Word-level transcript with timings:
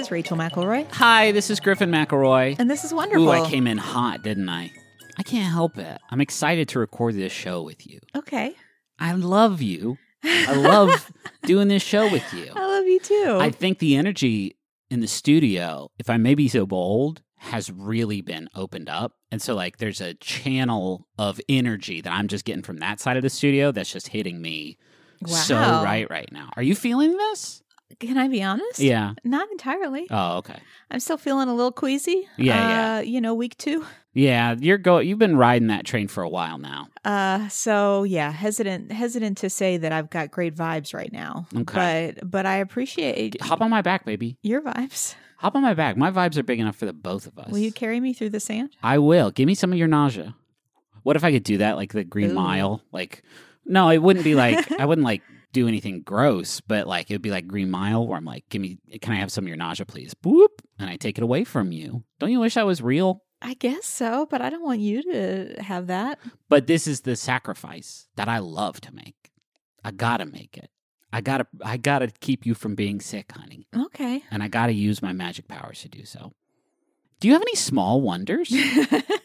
Hi, 0.00 0.02
this 0.02 0.06
is 0.06 0.12
Rachel 0.12 0.36
McElroy, 0.38 0.90
Hi, 0.92 1.30
this 1.32 1.50
is 1.50 1.60
Griffin 1.60 1.90
McElroy. 1.90 2.56
and 2.58 2.70
this 2.70 2.84
is 2.84 2.94
wonderful. 2.94 3.28
Ooh, 3.28 3.30
I 3.32 3.46
came 3.50 3.66
in 3.66 3.76
hot, 3.76 4.22
didn't 4.22 4.48
I? 4.48 4.72
I 5.18 5.22
can't 5.22 5.52
help 5.52 5.76
it. 5.76 6.00
I'm 6.10 6.22
excited 6.22 6.68
to 6.70 6.78
record 6.78 7.16
this 7.16 7.32
show 7.32 7.60
with 7.60 7.86
you. 7.86 8.00
Okay, 8.16 8.54
I 8.98 9.12
love 9.12 9.60
you. 9.60 9.98
I 10.24 10.54
love 10.54 11.12
doing 11.42 11.68
this 11.68 11.82
show 11.82 12.10
with 12.10 12.24
you. 12.32 12.50
I 12.56 12.66
love 12.66 12.86
you 12.86 12.98
too. 12.98 13.36
I 13.38 13.50
think 13.50 13.78
the 13.78 13.94
energy 13.94 14.56
in 14.90 15.00
the 15.00 15.06
studio, 15.06 15.90
if 15.98 16.08
I 16.08 16.16
may 16.16 16.34
be 16.34 16.48
so 16.48 16.64
bold, 16.64 17.20
has 17.36 17.70
really 17.70 18.22
been 18.22 18.48
opened 18.54 18.88
up. 18.88 19.12
And 19.30 19.42
so, 19.42 19.54
like, 19.54 19.76
there's 19.76 20.00
a 20.00 20.14
channel 20.14 21.08
of 21.18 21.42
energy 21.46 22.00
that 22.00 22.10
I'm 22.14 22.26
just 22.26 22.46
getting 22.46 22.62
from 22.62 22.78
that 22.78 23.00
side 23.00 23.18
of 23.18 23.22
the 23.22 23.28
studio 23.28 23.70
that's 23.70 23.92
just 23.92 24.08
hitting 24.08 24.40
me 24.40 24.78
so 25.26 25.56
right 25.56 26.08
right 26.08 26.32
now. 26.32 26.48
Are 26.56 26.62
you 26.62 26.74
feeling 26.74 27.18
this? 27.18 27.62
Can 27.98 28.16
I 28.18 28.28
be 28.28 28.42
honest? 28.42 28.78
Yeah. 28.78 29.14
Not 29.24 29.50
entirely. 29.50 30.06
Oh, 30.10 30.38
okay. 30.38 30.58
I'm 30.90 31.00
still 31.00 31.16
feeling 31.16 31.48
a 31.48 31.54
little 31.54 31.72
queasy. 31.72 32.28
Yeah, 32.36 32.96
uh, 32.96 33.00
You 33.00 33.20
know, 33.20 33.34
week 33.34 33.56
two. 33.58 33.84
Yeah, 34.12 34.56
you're 34.58 34.78
go. 34.78 34.98
You've 34.98 35.18
been 35.18 35.36
riding 35.36 35.68
that 35.68 35.84
train 35.84 36.08
for 36.08 36.22
a 36.22 36.28
while 36.28 36.58
now. 36.58 36.88
Uh, 37.04 37.48
so 37.48 38.02
yeah, 38.04 38.30
hesitant, 38.32 38.90
hesitant 38.90 39.38
to 39.38 39.50
say 39.50 39.76
that 39.76 39.92
I've 39.92 40.10
got 40.10 40.30
great 40.30 40.54
vibes 40.56 40.92
right 40.94 41.12
now. 41.12 41.46
Okay. 41.56 42.14
But 42.18 42.30
but 42.30 42.46
I 42.46 42.56
appreciate 42.56 43.40
Hop 43.42 43.60
on 43.60 43.70
my 43.70 43.82
back, 43.82 44.04
baby. 44.04 44.36
your 44.42 44.62
vibes. 44.62 45.14
Hop 45.38 45.54
on 45.54 45.62
my 45.62 45.74
back. 45.74 45.96
My 45.96 46.10
vibes 46.10 46.36
are 46.36 46.42
big 46.42 46.58
enough 46.60 46.76
for 46.76 46.86
the 46.86 46.92
both 46.92 47.26
of 47.26 47.38
us. 47.38 47.50
Will 47.50 47.58
you 47.58 47.72
carry 47.72 48.00
me 48.00 48.12
through 48.12 48.30
the 48.30 48.40
sand? 48.40 48.70
I 48.82 48.98
will. 48.98 49.30
Give 49.30 49.46
me 49.46 49.54
some 49.54 49.72
of 49.72 49.78
your 49.78 49.88
nausea. 49.88 50.34
What 51.02 51.16
if 51.16 51.24
I 51.24 51.30
could 51.32 51.44
do 51.44 51.58
that 51.58 51.76
like 51.76 51.92
the 51.92 52.04
Green 52.04 52.32
Ooh. 52.32 52.34
Mile? 52.34 52.82
Like, 52.92 53.22
no, 53.64 53.88
it 53.90 53.98
wouldn't 53.98 54.24
be 54.24 54.34
like 54.34 54.70
I 54.78 54.84
wouldn't 54.86 55.04
like 55.04 55.22
do 55.52 55.66
anything 55.68 56.02
gross, 56.02 56.60
but 56.60 56.86
like 56.86 57.10
it 57.10 57.14
would 57.14 57.22
be 57.22 57.30
like 57.30 57.46
Green 57.46 57.70
Mile, 57.70 58.06
where 58.06 58.16
I'm 58.16 58.24
like, 58.24 58.44
give 58.48 58.62
me, 58.62 58.78
can 59.00 59.12
I 59.12 59.16
have 59.16 59.32
some 59.32 59.44
of 59.44 59.48
your 59.48 59.56
nausea, 59.56 59.86
please? 59.86 60.14
Boop, 60.14 60.48
and 60.78 60.88
I 60.88 60.96
take 60.96 61.18
it 61.18 61.24
away 61.24 61.44
from 61.44 61.72
you. 61.72 62.04
Don't 62.18 62.30
you 62.30 62.40
wish 62.40 62.56
I 62.56 62.62
was 62.64 62.80
real? 62.82 63.22
I 63.42 63.54
guess 63.54 63.86
so, 63.86 64.26
but 64.30 64.42
I 64.42 64.50
don't 64.50 64.62
want 64.62 64.80
you 64.80 65.02
to 65.12 65.54
have 65.62 65.86
that. 65.86 66.18
But 66.48 66.66
this 66.66 66.86
is 66.86 67.00
the 67.00 67.16
sacrifice 67.16 68.06
that 68.16 68.28
I 68.28 68.38
love 68.38 68.80
to 68.82 68.94
make. 68.94 69.14
I 69.82 69.90
gotta 69.92 70.26
make 70.26 70.58
it. 70.58 70.70
I 71.12 71.20
gotta, 71.22 71.46
I 71.64 71.76
gotta 71.78 72.08
keep 72.20 72.44
you 72.46 72.54
from 72.54 72.74
being 72.74 73.00
sick, 73.00 73.32
honey, 73.32 73.66
Okay. 73.76 74.22
and 74.30 74.42
I 74.42 74.48
gotta 74.48 74.72
use 74.74 75.02
my 75.02 75.12
magic 75.12 75.48
powers 75.48 75.80
to 75.82 75.88
do 75.88 76.04
so. 76.04 76.32
Do 77.18 77.28
you 77.28 77.34
have 77.34 77.42
any 77.42 77.56
small 77.56 78.00
wonders? 78.00 78.50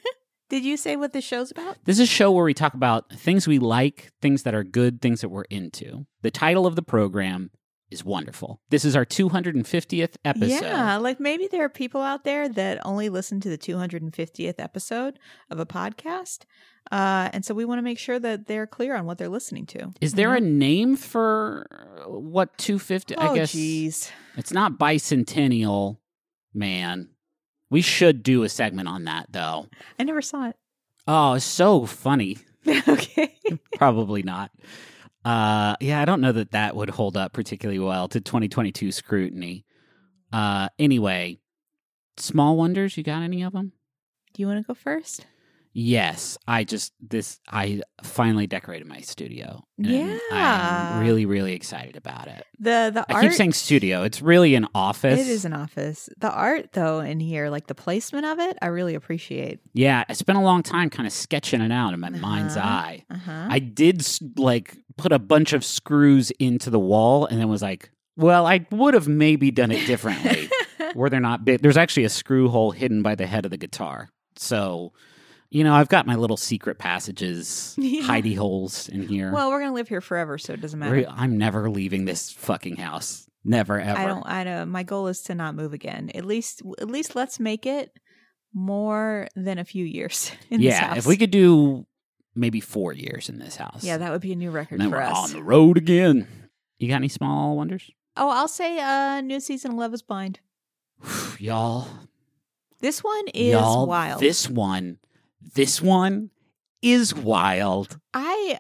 Did 0.50 0.64
you 0.64 0.78
say 0.78 0.96
what 0.96 1.14
the 1.14 1.22
show's 1.22 1.50
about? 1.52 1.78
This 1.86 1.98
is 1.98 2.02
a 2.02 2.12
show 2.12 2.32
where 2.32 2.46
we 2.46 2.54
talk 2.54 2.76
about 2.76 3.12
things 3.12 3.48
we 3.48 3.58
like, 3.58 4.12
things 4.22 4.44
that 4.44 4.54
are 4.54 4.64
good, 4.64 5.02
things 5.02 5.22
that 5.22 5.30
we're 5.30 5.44
into. 5.44 6.06
The 6.22 6.32
title 6.32 6.68
of 6.68 6.76
the 6.76 6.84
program 6.84 7.50
is 7.90 8.04
wonderful. 8.04 8.62
This 8.70 8.86
is 8.86 8.96
our 8.96 9.06
250th 9.06 10.16
episode. 10.24 10.62
Yeah, 10.62 10.98
like 10.98 11.20
maybe 11.20 11.48
there 11.48 11.64
are 11.64 11.70
people 11.70 12.02
out 12.02 12.24
there 12.24 12.48
that 12.50 12.80
only 12.86 13.10
listen 13.10 13.40
to 13.42 13.50
the 13.50 13.58
250th 13.58 14.56
episode 14.60 15.20
of 15.50 15.60
a 15.60 15.66
podcast. 15.66 16.44
Uh, 16.92 17.30
and 17.34 17.44
so 17.44 17.56
we 17.56 17.66
want 17.66 17.80
to 17.80 17.84
make 17.84 17.98
sure 17.98 18.20
that 18.20 18.46
they're 18.46 18.68
clear 18.68 18.96
on 18.96 19.06
what 19.06 19.18
they're 19.18 19.30
listening 19.30 19.66
to. 19.66 19.92
Is 20.02 20.14
there 20.14 20.36
a 20.36 20.42
name 20.42 20.96
for 20.96 21.66
what 22.08 22.56
250? 22.60 23.16
Oh, 23.18 23.32
I 23.32 23.36
guess 23.36 23.54
jeez. 23.54 24.12
it's 24.38 24.52
not 24.52 24.74
bicentennial, 24.74 25.98
man. 26.54 27.10
We 27.70 27.82
should 27.82 28.24
do 28.24 28.44
a 28.44 28.50
segment 28.50 28.88
on 28.88 29.06
that 29.06 29.28
though. 29.32 29.68
I 30.00 30.04
never 30.04 30.22
saw 30.22 30.50
it. 30.50 30.56
Oh, 31.08 31.34
it's 31.34 31.46
so 31.46 31.86
funny. 31.86 32.38
okay. 32.68 33.38
Probably 33.76 34.24
not. 34.24 34.52
Uh, 35.24 35.76
yeah, 35.80 36.02
I 36.02 36.06
don't 36.06 36.22
know 36.22 36.32
that 36.32 36.52
that 36.52 36.76
would 36.76 36.90
hold 36.92 37.18
up 37.18 37.34
particularly 37.34 37.80
well 37.80 38.08
to 38.10 38.22
2022 38.22 38.92
scrutiny. 38.92 39.66
Uh, 40.32 40.70
anyway, 40.78 41.40
small 42.18 42.56
wonders. 42.56 42.98
You 42.98 43.04
got 43.04 43.24
any 43.24 43.42
of 43.44 43.54
them? 43.54 43.72
Do 44.34 44.42
you 44.42 44.48
want 44.48 44.62
to 44.62 44.68
go 44.68 44.74
first? 44.74 45.26
Yes, 45.78 46.38
I 46.48 46.64
just 46.64 46.94
this 47.06 47.42
I 47.50 47.82
finally 48.02 48.48
decorated 48.48 48.88
my 48.88 49.02
studio. 49.02 49.62
Yeah. 49.78 50.18
I'm 50.32 51.02
really 51.06 51.26
really 51.26 51.52
excited 51.52 51.98
about 51.98 52.30
it. 52.30 52.46
The 52.60 52.92
the 52.94 53.06
I 53.10 53.16
art 53.16 53.24
keep 53.24 53.34
saying 53.34 53.52
studio. 53.54 54.04
It's 54.04 54.22
really 54.22 54.56
an 54.56 54.68
office. 54.74 55.20
it 55.20 55.28
is 55.28 55.44
an 55.44 55.52
office. 55.52 56.08
The 56.18 56.32
art 56.32 56.72
though 56.72 57.02
in 57.02 57.20
here, 57.20 57.50
like 57.50 57.68
the 57.68 57.76
placement 57.76 58.26
of 58.26 58.40
it, 58.40 58.58
I 58.62 58.68
really 58.68 58.96
appreciate. 58.96 59.60
Yeah, 59.74 60.06
I 60.08 60.14
spent 60.14 60.38
a 60.38 60.42
long 60.42 60.64
time 60.64 60.90
kind 60.90 61.06
of 61.06 61.12
sketching 61.12 61.60
it 61.60 61.74
out 61.74 61.94
in 61.94 62.00
my 62.00 62.10
mind's 62.10 62.56
Uh-huh. 62.56 62.68
eye. 62.70 63.04
Uh-huh. 63.12 63.48
I 63.50 63.60
did 63.60 64.02
like 64.38 64.78
put 64.96 65.12
a 65.12 65.20
bunch 65.20 65.52
of 65.52 65.66
screws 65.66 66.32
into 66.40 66.70
the 66.70 66.80
wall 66.80 67.26
and 67.26 67.38
then 67.38 67.50
was 67.50 67.62
like, 67.62 67.92
well, 68.16 68.46
I 68.48 68.66
would 68.72 68.94
have 68.94 69.10
maybe 69.10 69.52
done 69.52 69.72
it 69.72 69.86
differently. 69.88 70.50
were 70.96 71.10
there 71.10 71.20
not 71.20 71.44
big? 71.44 71.62
There's 71.62 71.76
actually 71.76 72.06
a 72.06 72.10
screw 72.10 72.48
hole 72.48 72.72
hidden 72.72 73.02
by 73.02 73.16
the 73.16 73.28
head 73.28 73.44
of 73.44 73.52
the 73.52 73.58
guitar. 73.58 74.08
So, 74.38 74.94
you 75.56 75.64
know, 75.64 75.74
I've 75.74 75.88
got 75.88 76.06
my 76.06 76.16
little 76.16 76.36
secret 76.38 76.78
passages, 76.80 77.76
Yeah. 77.80 78.02
hidey 78.04 78.36
holes 78.36 78.90
in 78.90 79.08
here. 79.08 79.32
well, 79.32 79.50
we're 79.50 79.60
gonna 79.62 79.74
live 79.74 79.88
here 79.88 80.02
forever, 80.02 80.38
so 80.38 80.52
it 80.54 80.60
doesn't 80.62 80.78
matter. 80.80 81.06
I'm 81.10 81.38
never 81.38 81.70
leaving 81.70 82.04
this 82.04 82.32
fucking 82.32 82.76
house. 82.76 83.30
Never 83.46 83.80
ever. 83.80 84.00
I 84.00 84.06
don't. 84.06 84.28
I 84.28 84.44
don't. 84.44 84.70
My 84.70 84.84
goal 84.84 85.08
is 85.08 85.22
to 85.24 85.36
not 85.36 85.56
move 85.56 85.72
again. 85.72 86.12
At 86.14 86.26
least, 86.26 86.62
at 86.82 86.88
least 86.90 87.16
let's 87.16 87.40
make 87.40 87.66
it 87.66 87.92
more 88.54 89.28
than 89.36 89.58
a 89.60 89.64
few 89.66 89.86
years 89.86 90.32
in 90.50 90.62
this 90.62 90.78
house. 90.78 90.92
yeah, 90.94 90.98
if 90.98 91.06
we 91.06 91.16
could 91.18 91.32
do 91.32 91.86
maybe 92.36 92.60
four 92.60 92.92
years 92.92 93.30
in 93.30 93.40
this 93.40 93.56
house. 93.56 93.84
yeah, 93.84 93.98
that 93.98 94.12
would 94.12 94.22
be 94.22 94.34
a 94.34 94.36
new 94.36 94.52
record 94.52 94.82
and 94.82 94.82
then 94.82 94.90
for 94.90 94.98
we're 94.98 95.04
us. 95.04 95.30
on 95.34 95.38
the 95.38 95.44
road 95.44 95.78
again. 95.78 96.28
You 96.80 96.90
got 96.90 96.96
any 96.96 97.08
small 97.08 97.56
wonders? 97.56 97.90
Oh, 98.18 98.30
I'll 98.30 98.48
say 98.50 98.80
uh 98.80 99.22
new 99.22 99.40
season 99.40 99.72
of 99.72 99.78
Love 99.78 99.94
is 99.94 100.02
Blind. 100.02 100.40
y'all, 101.40 101.88
This 102.82 103.04
one 103.04 103.28
is 103.34 103.54
y'all, 103.54 103.88
wild. 103.88 104.20
This 104.20 104.50
one, 104.50 104.98
this 105.54 105.82
one 105.82 106.32
is 106.82 107.14
wild. 107.14 108.00
I 108.14 108.60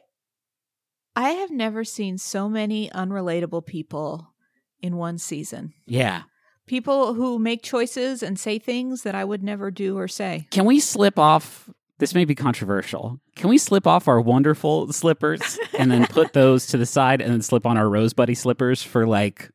I 1.15 1.29
have 1.29 1.51
never 1.51 1.83
seen 1.83 2.17
so 2.17 2.49
many 2.49 2.89
unrelatable 2.89 3.65
people 3.65 4.33
in 4.81 4.97
one 4.97 5.17
season. 5.17 5.73
Yeah. 5.85 6.23
People 6.67 7.13
who 7.13 7.39
make 7.39 7.61
choices 7.63 8.23
and 8.23 8.39
say 8.39 8.59
things 8.59 9.03
that 9.03 9.15
I 9.15 9.23
would 9.23 9.43
never 9.43 9.71
do 9.71 9.97
or 9.97 10.07
say. 10.07 10.47
Can 10.51 10.65
we 10.65 10.79
slip 10.79 11.17
off? 11.17 11.69
This 11.99 12.13
may 12.13 12.25
be 12.25 12.35
controversial. 12.35 13.21
Can 13.35 13.49
we 13.49 13.57
slip 13.57 13.87
off 13.87 14.07
our 14.07 14.19
wonderful 14.19 14.91
slippers 14.91 15.57
and 15.79 15.89
then 15.89 16.07
put 16.07 16.33
those 16.33 16.67
to 16.67 16.77
the 16.77 16.85
side 16.85 17.21
and 17.21 17.31
then 17.31 17.41
slip 17.41 17.65
on 17.65 17.77
our 17.77 17.87
Rose 17.87 18.13
Buddy 18.13 18.35
slippers 18.35 18.83
for 18.83 19.07
like 19.07 19.49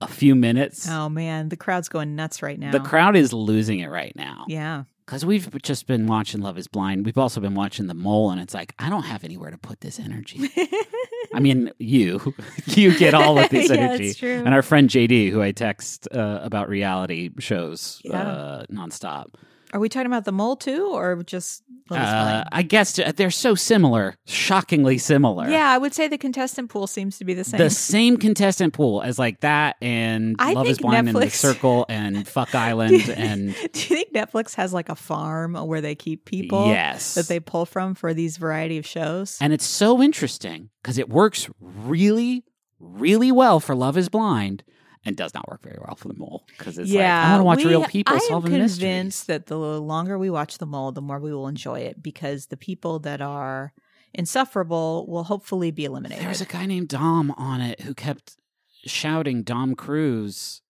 a 0.00 0.06
few 0.06 0.34
minutes? 0.34 0.88
Oh 0.88 1.08
man, 1.08 1.48
the 1.48 1.56
crowd's 1.56 1.88
going 1.88 2.14
nuts 2.14 2.42
right 2.42 2.58
now. 2.58 2.70
The 2.70 2.80
crowd 2.80 3.16
is 3.16 3.32
losing 3.32 3.80
it 3.80 3.88
right 3.88 4.14
now. 4.14 4.44
Yeah. 4.46 4.84
Because 5.12 5.26
we've 5.26 5.60
just 5.60 5.86
been 5.86 6.06
watching 6.06 6.40
Love 6.40 6.56
is 6.56 6.68
Blind. 6.68 7.04
We've 7.04 7.18
also 7.18 7.38
been 7.38 7.54
watching 7.54 7.86
The 7.86 7.92
Mole, 7.92 8.30
and 8.30 8.40
it's 8.40 8.54
like, 8.54 8.72
I 8.78 8.88
don't 8.88 9.02
have 9.02 9.24
anywhere 9.24 9.50
to 9.50 9.58
put 9.58 9.82
this 9.82 10.00
energy. 10.00 10.48
I 11.34 11.38
mean, 11.38 11.70
you, 11.78 12.32
you 12.64 12.98
get 12.98 13.12
all 13.12 13.38
of 13.38 13.50
this 13.50 13.68
Yeah, 13.70 13.76
energy. 13.76 14.14
true. 14.14 14.38
And 14.42 14.54
our 14.54 14.62
friend 14.62 14.88
JD, 14.88 15.28
who 15.28 15.42
I 15.42 15.52
text 15.52 16.08
uh, 16.14 16.40
about 16.42 16.70
reality 16.70 17.28
shows 17.40 18.00
Yeah. 18.06 18.22
uh, 18.22 18.64
nonstop. 18.72 19.34
Are 19.72 19.80
we 19.80 19.88
talking 19.88 20.06
about 20.06 20.24
the 20.24 20.32
mole 20.32 20.56
too, 20.56 20.88
or 20.92 21.22
just 21.22 21.62
Uh, 21.90 22.44
I 22.52 22.62
guess 22.62 22.98
they're 23.16 23.30
so 23.30 23.54
similar, 23.54 24.14
shockingly 24.26 24.98
similar. 24.98 25.48
Yeah, 25.48 25.70
I 25.70 25.78
would 25.78 25.92
say 25.92 26.08
the 26.08 26.16
contestant 26.16 26.70
pool 26.70 26.86
seems 26.86 27.18
to 27.18 27.24
be 27.24 27.34
the 27.34 27.44
same. 27.44 27.58
The 27.58 27.70
same 27.70 28.16
contestant 28.16 28.72
pool 28.72 29.02
as 29.02 29.18
like 29.18 29.40
that 29.40 29.76
and 29.82 30.36
I 30.38 30.52
Love 30.52 30.66
is 30.68 30.78
Blind 30.78 31.08
and 31.08 31.16
The 31.16 31.30
Circle 31.30 31.86
and 31.90 32.26
Fuck 32.26 32.54
Island 32.54 33.08
and 33.10 33.54
Do 33.72 33.80
you 33.80 33.96
think 33.96 34.12
Netflix 34.12 34.54
has 34.54 34.72
like 34.72 34.88
a 34.88 34.94
farm 34.94 35.54
where 35.54 35.80
they 35.80 35.94
keep 35.94 36.24
people 36.24 36.68
yes. 36.68 37.14
that 37.14 37.28
they 37.28 37.40
pull 37.40 37.66
from 37.66 37.94
for 37.94 38.14
these 38.14 38.36
variety 38.36 38.78
of 38.78 38.86
shows? 38.86 39.38
And 39.40 39.52
it's 39.52 39.66
so 39.66 40.02
interesting 40.02 40.70
because 40.82 40.98
it 40.98 41.08
works 41.08 41.50
really, 41.60 42.44
really 42.78 43.32
well 43.32 43.60
for 43.60 43.74
Love 43.74 43.96
is 43.96 44.08
Blind 44.08 44.64
and 45.04 45.16
does 45.16 45.34
not 45.34 45.48
work 45.50 45.62
very 45.62 45.78
well 45.84 45.94
for 45.96 46.08
the 46.08 46.14
mole 46.14 46.44
because 46.56 46.78
it's 46.78 46.90
like, 46.92 47.00
I 47.04 47.30
want 47.32 47.40
to 47.40 47.44
watch 47.44 47.64
we- 47.64 47.70
real 47.70 47.84
people 47.84 48.14
I 48.14 48.18
solving 48.18 48.54
am 48.54 48.60
mysteries. 48.60 48.78
convinced 48.78 49.26
that 49.26 49.46
the 49.46 49.56
longer 49.58 50.18
we 50.18 50.30
watch 50.30 50.58
the 50.58 50.66
mole, 50.66 50.92
the 50.92 51.02
more 51.02 51.18
we 51.18 51.32
will 51.34 51.48
enjoy 51.48 51.80
it 51.80 52.02
because 52.02 52.46
the 52.46 52.56
people 52.56 52.98
that 53.00 53.20
are 53.20 53.72
insufferable 54.14 55.06
will 55.08 55.24
hopefully 55.24 55.70
be 55.70 55.84
eliminated. 55.84 56.22
There 56.22 56.28
was 56.28 56.40
a 56.40 56.46
guy 56.46 56.66
named 56.66 56.88
Dom 56.88 57.30
on 57.32 57.60
it 57.60 57.80
who 57.82 57.94
kept 57.94 58.36
shouting 58.84 59.42
Dom 59.42 59.74
Cruise 59.74 60.61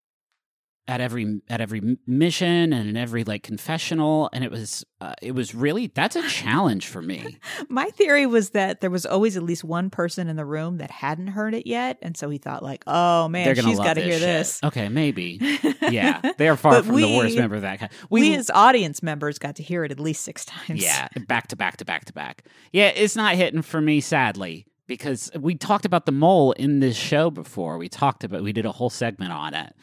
at 0.88 1.00
every 1.00 1.40
at 1.48 1.60
every 1.60 1.96
mission 2.06 2.72
and 2.72 2.88
in 2.88 2.96
every 2.96 3.22
like 3.22 3.42
confessional 3.42 4.28
and 4.32 4.42
it 4.42 4.50
was 4.50 4.84
uh, 5.00 5.14
it 5.22 5.32
was 5.32 5.54
really 5.54 5.86
that's 5.94 6.16
a 6.16 6.28
challenge 6.28 6.86
for 6.86 7.00
me 7.00 7.38
My 7.68 7.86
theory 7.90 8.26
was 8.26 8.50
that 8.50 8.80
there 8.80 8.90
was 8.90 9.06
always 9.06 9.36
at 9.36 9.42
least 9.42 9.64
one 9.64 9.90
person 9.90 10.28
in 10.28 10.36
the 10.36 10.44
room 10.44 10.78
that 10.78 10.90
hadn't 10.90 11.28
heard 11.28 11.54
it 11.54 11.66
yet, 11.66 11.98
and 12.02 12.16
so 12.16 12.28
he 12.28 12.38
thought 12.38 12.62
like, 12.62 12.84
"Oh 12.86 13.28
man, 13.28 13.44
they're 13.44 13.54
gonna 13.54 13.68
she's 13.68 13.78
got 13.78 13.94
to 13.94 14.02
hear 14.02 14.12
shit. 14.12 14.20
this." 14.20 14.60
okay 14.62 14.88
maybe 14.88 15.38
yeah 15.90 16.20
they 16.38 16.48
are 16.48 16.56
far 16.56 16.82
from 16.82 16.96
the 16.96 17.16
worst 17.16 17.36
member 17.36 17.56
of 17.56 17.62
that 17.62 17.78
kind 17.78 17.92
We, 18.10 18.34
as 18.34 18.50
audience 18.50 19.02
members 19.02 19.38
got 19.38 19.56
to 19.56 19.62
hear 19.62 19.84
it 19.84 19.90
at 19.90 20.00
least 20.00 20.22
six 20.24 20.44
times. 20.44 20.82
Yeah, 20.82 21.08
back 21.26 21.48
to 21.48 21.56
back 21.56 21.78
to 21.78 21.84
back 21.84 22.04
to 22.06 22.12
back. 22.12 22.44
Yeah, 22.72 22.88
it's 22.88 23.16
not 23.16 23.34
hitting 23.34 23.62
for 23.62 23.80
me, 23.80 24.00
sadly, 24.00 24.66
because 24.86 25.30
we 25.38 25.54
talked 25.54 25.84
about 25.84 26.06
the 26.06 26.12
mole 26.12 26.52
in 26.52 26.80
this 26.80 26.96
show 26.96 27.30
before. 27.30 27.78
We 27.78 27.88
talked 27.88 28.24
about, 28.24 28.42
we 28.42 28.52
did 28.52 28.66
a 28.66 28.72
whole 28.72 28.90
segment 28.90 29.32
on 29.32 29.54
it. 29.54 29.74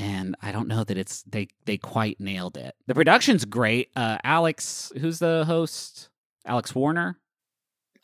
And 0.00 0.34
I 0.40 0.50
don't 0.50 0.66
know 0.66 0.82
that 0.82 0.96
it's 0.96 1.22
they 1.24 1.48
they 1.66 1.76
quite 1.76 2.18
nailed 2.20 2.56
it. 2.56 2.74
The 2.86 2.94
production's 2.94 3.44
great. 3.44 3.90
Uh, 3.94 4.16
Alex, 4.24 4.90
who's 4.98 5.18
the 5.18 5.44
host? 5.46 6.08
Alex 6.46 6.74
Wagner. 6.74 7.18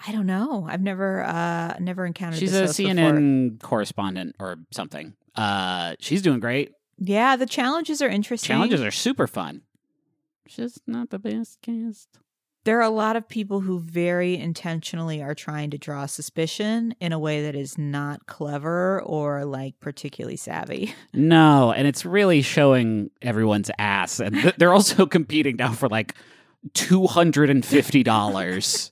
I 0.06 0.12
don't 0.12 0.26
know. 0.26 0.66
I've 0.68 0.82
never 0.82 1.22
uh 1.22 1.74
never 1.80 2.04
encountered. 2.04 2.38
She's 2.38 2.52
this 2.52 2.60
a 2.60 2.66
host 2.66 2.76
before. 2.76 2.94
CNN 2.94 3.62
correspondent 3.62 4.36
or 4.38 4.58
something. 4.72 5.14
Uh, 5.34 5.96
she's 5.98 6.20
doing 6.20 6.38
great. 6.38 6.72
Yeah, 6.98 7.36
the 7.36 7.46
challenges 7.46 8.02
are 8.02 8.08
interesting. 8.08 8.48
Challenges 8.48 8.82
are 8.82 8.90
super 8.90 9.26
fun. 9.26 9.62
Just 10.46 10.80
not 10.86 11.08
the 11.10 11.18
best 11.18 11.60
cast. 11.62 12.08
There 12.66 12.78
are 12.78 12.82
a 12.82 12.90
lot 12.90 13.14
of 13.14 13.28
people 13.28 13.60
who 13.60 13.78
very 13.78 14.36
intentionally 14.36 15.22
are 15.22 15.36
trying 15.36 15.70
to 15.70 15.78
draw 15.78 16.04
suspicion 16.04 16.94
in 17.00 17.12
a 17.12 17.18
way 17.18 17.42
that 17.42 17.54
is 17.54 17.78
not 17.78 18.26
clever 18.26 19.00
or 19.02 19.44
like 19.44 19.78
particularly 19.80 20.36
savvy. 20.36 20.92
No, 21.14 21.72
and 21.72 21.86
it's 21.88 22.04
really 22.04 22.42
showing 22.42 23.10
everyone's 23.22 23.70
ass, 23.78 24.20
and 24.20 24.34
th- 24.34 24.56
they're 24.58 24.72
also 24.72 25.06
competing 25.18 25.56
now 25.56 25.72
for 25.72 25.88
like 25.88 26.14
two 26.74 27.06
hundred 27.06 27.48
and 27.50 27.64
fifty 27.64 28.02
dollars. 28.02 28.90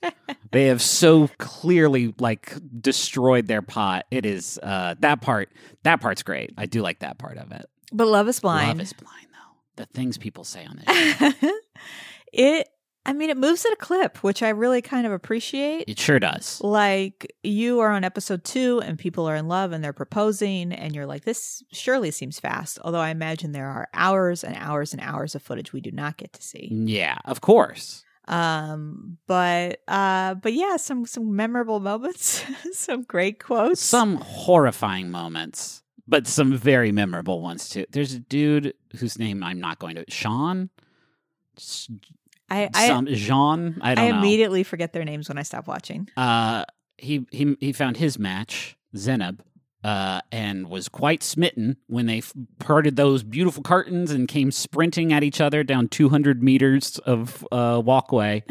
they 0.51 0.65
have 0.65 0.81
so 0.81 1.29
clearly 1.37 2.13
like 2.19 2.53
destroyed 2.81 3.47
their 3.47 3.61
pot. 3.61 4.05
It 4.09 4.25
is 4.25 4.57
uh, 4.63 4.95
that 4.99 5.21
part. 5.21 5.49
That 5.83 6.01
part's 6.01 6.23
great. 6.23 6.53
I 6.57 6.65
do 6.65 6.81
like 6.81 6.99
that 6.99 7.17
part 7.17 7.37
of 7.37 7.51
it. 7.51 7.65
But 7.91 8.07
Love 8.07 8.27
is 8.27 8.39
Blind. 8.39 8.69
Love 8.69 8.81
is 8.81 8.93
blind, 8.93 9.27
though. 9.31 9.83
The 9.83 9.85
things 9.93 10.17
people 10.17 10.43
say 10.43 10.65
on 10.65 10.81
this, 10.85 11.43
it 12.33 12.67
I 13.07 13.13
mean 13.13 13.29
it 13.29 13.37
moves 13.37 13.65
at 13.65 13.71
a 13.73 13.75
clip, 13.75 14.23
which 14.23 14.41
I 14.41 14.49
really 14.49 14.81
kind 14.81 15.05
of 15.05 15.13
appreciate. 15.13 15.85
it 15.87 15.99
sure 15.99 16.19
does. 16.19 16.59
Like 16.63 17.31
you 17.43 17.79
are 17.79 17.91
on 17.91 18.03
episode 18.03 18.43
2 18.43 18.81
and 18.83 18.97
people 18.97 19.27
are 19.29 19.35
in 19.35 19.47
love 19.47 19.71
and 19.71 19.83
they're 19.83 19.93
proposing 19.93 20.71
and 20.73 20.95
you're 20.95 21.05
like 21.05 21.23
this 21.25 21.63
surely 21.71 22.09
seems 22.11 22.39
fast, 22.39 22.79
although 22.83 22.99
I 22.99 23.09
imagine 23.09 23.51
there 23.51 23.69
are 23.69 23.87
hours 23.93 24.43
and 24.43 24.55
hours 24.57 24.91
and 24.93 25.01
hours 25.01 25.35
of 25.35 25.41
footage 25.43 25.71
we 25.71 25.81
do 25.81 25.91
not 25.91 26.17
get 26.17 26.33
to 26.33 26.41
see. 26.41 26.69
Yeah, 26.71 27.17
of 27.25 27.41
course. 27.41 28.03
um 28.27 29.17
but 29.27 29.81
uh 29.87 30.33
but 30.35 30.53
yeah 30.53 30.77
some 30.77 31.05
some 31.05 31.35
memorable 31.35 31.79
moments 31.79 32.43
some 32.73 33.03
great 33.03 33.37
quotes 33.43 33.79
Some 33.81 34.15
horrifying 34.17 35.11
moments, 35.11 35.83
but 36.07 36.25
some 36.25 36.55
very 36.57 36.91
memorable 36.91 37.39
ones 37.41 37.69
too. 37.69 37.85
There's 37.91 38.13
a 38.13 38.19
dude 38.19 38.73
whose 38.99 39.19
name 39.19 39.43
I'm 39.43 39.59
not 39.59 39.77
going 39.77 39.95
to. 39.95 40.05
Sean. 40.09 40.71
I 42.49 42.69
i, 42.73 42.87
some 42.87 43.07
Jean. 43.07 43.79
I 43.81 43.91
I 43.91 43.95
don't 43.95 44.09
know. 44.09 44.17
immediately 44.19 44.63
forget 44.63 44.93
their 44.93 45.03
names 45.05 45.27
when 45.29 45.37
i 45.37 45.43
stop 45.43 45.67
watching 45.67 46.07
uh, 46.17 46.65
he 46.97 47.25
he 47.31 47.55
he 47.59 47.71
found 47.73 47.97
his 47.97 48.17
match, 48.17 48.77
Zanab, 48.95 49.39
uh, 49.83 50.21
and 50.31 50.69
was 50.69 50.87
quite 50.89 51.21
smitten 51.23 51.77
when 51.87 52.05
they 52.05 52.19
f- 52.19 52.33
parted 52.59 52.95
those 52.95 53.21
beautiful 53.23 53.61
curtains 53.63 54.11
and 54.11 54.27
came 54.27 54.51
sprinting 54.51 55.11
at 55.11 55.21
each 55.23 55.41
other 55.41 55.63
down 55.63 55.87
200 55.89 56.41
meters 56.41 56.97
of 56.99 57.45
uh, 57.51 57.81
walkway. 57.83 58.43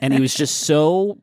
and 0.00 0.14
he 0.14 0.20
was 0.20 0.34
just 0.34 0.60
so 0.66 1.18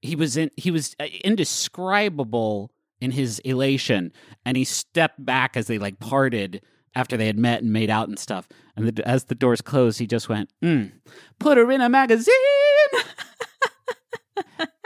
he 0.00 0.14
was 0.14 0.36
in 0.36 0.50
he 0.56 0.70
was 0.70 0.94
uh, 1.00 1.06
indescribable 1.24 2.70
in 3.00 3.10
his 3.10 3.38
elation, 3.40 4.12
and 4.44 4.56
he 4.56 4.64
stepped 4.64 5.22
back 5.24 5.56
as 5.56 5.66
they 5.66 5.78
like 5.78 5.98
parted. 5.98 6.62
After 6.96 7.16
they 7.16 7.26
had 7.26 7.38
met 7.38 7.62
and 7.62 7.72
made 7.72 7.90
out 7.90 8.08
and 8.08 8.18
stuff, 8.18 8.48
and 8.74 8.88
the, 8.88 9.06
as 9.06 9.24
the 9.24 9.34
doors 9.34 9.60
closed, 9.60 9.98
he 9.98 10.06
just 10.06 10.28
went, 10.28 10.50
mm, 10.64 10.90
"Put 11.38 11.58
her 11.58 11.70
in 11.70 11.80
a 11.80 11.88
magazine." 11.88 12.32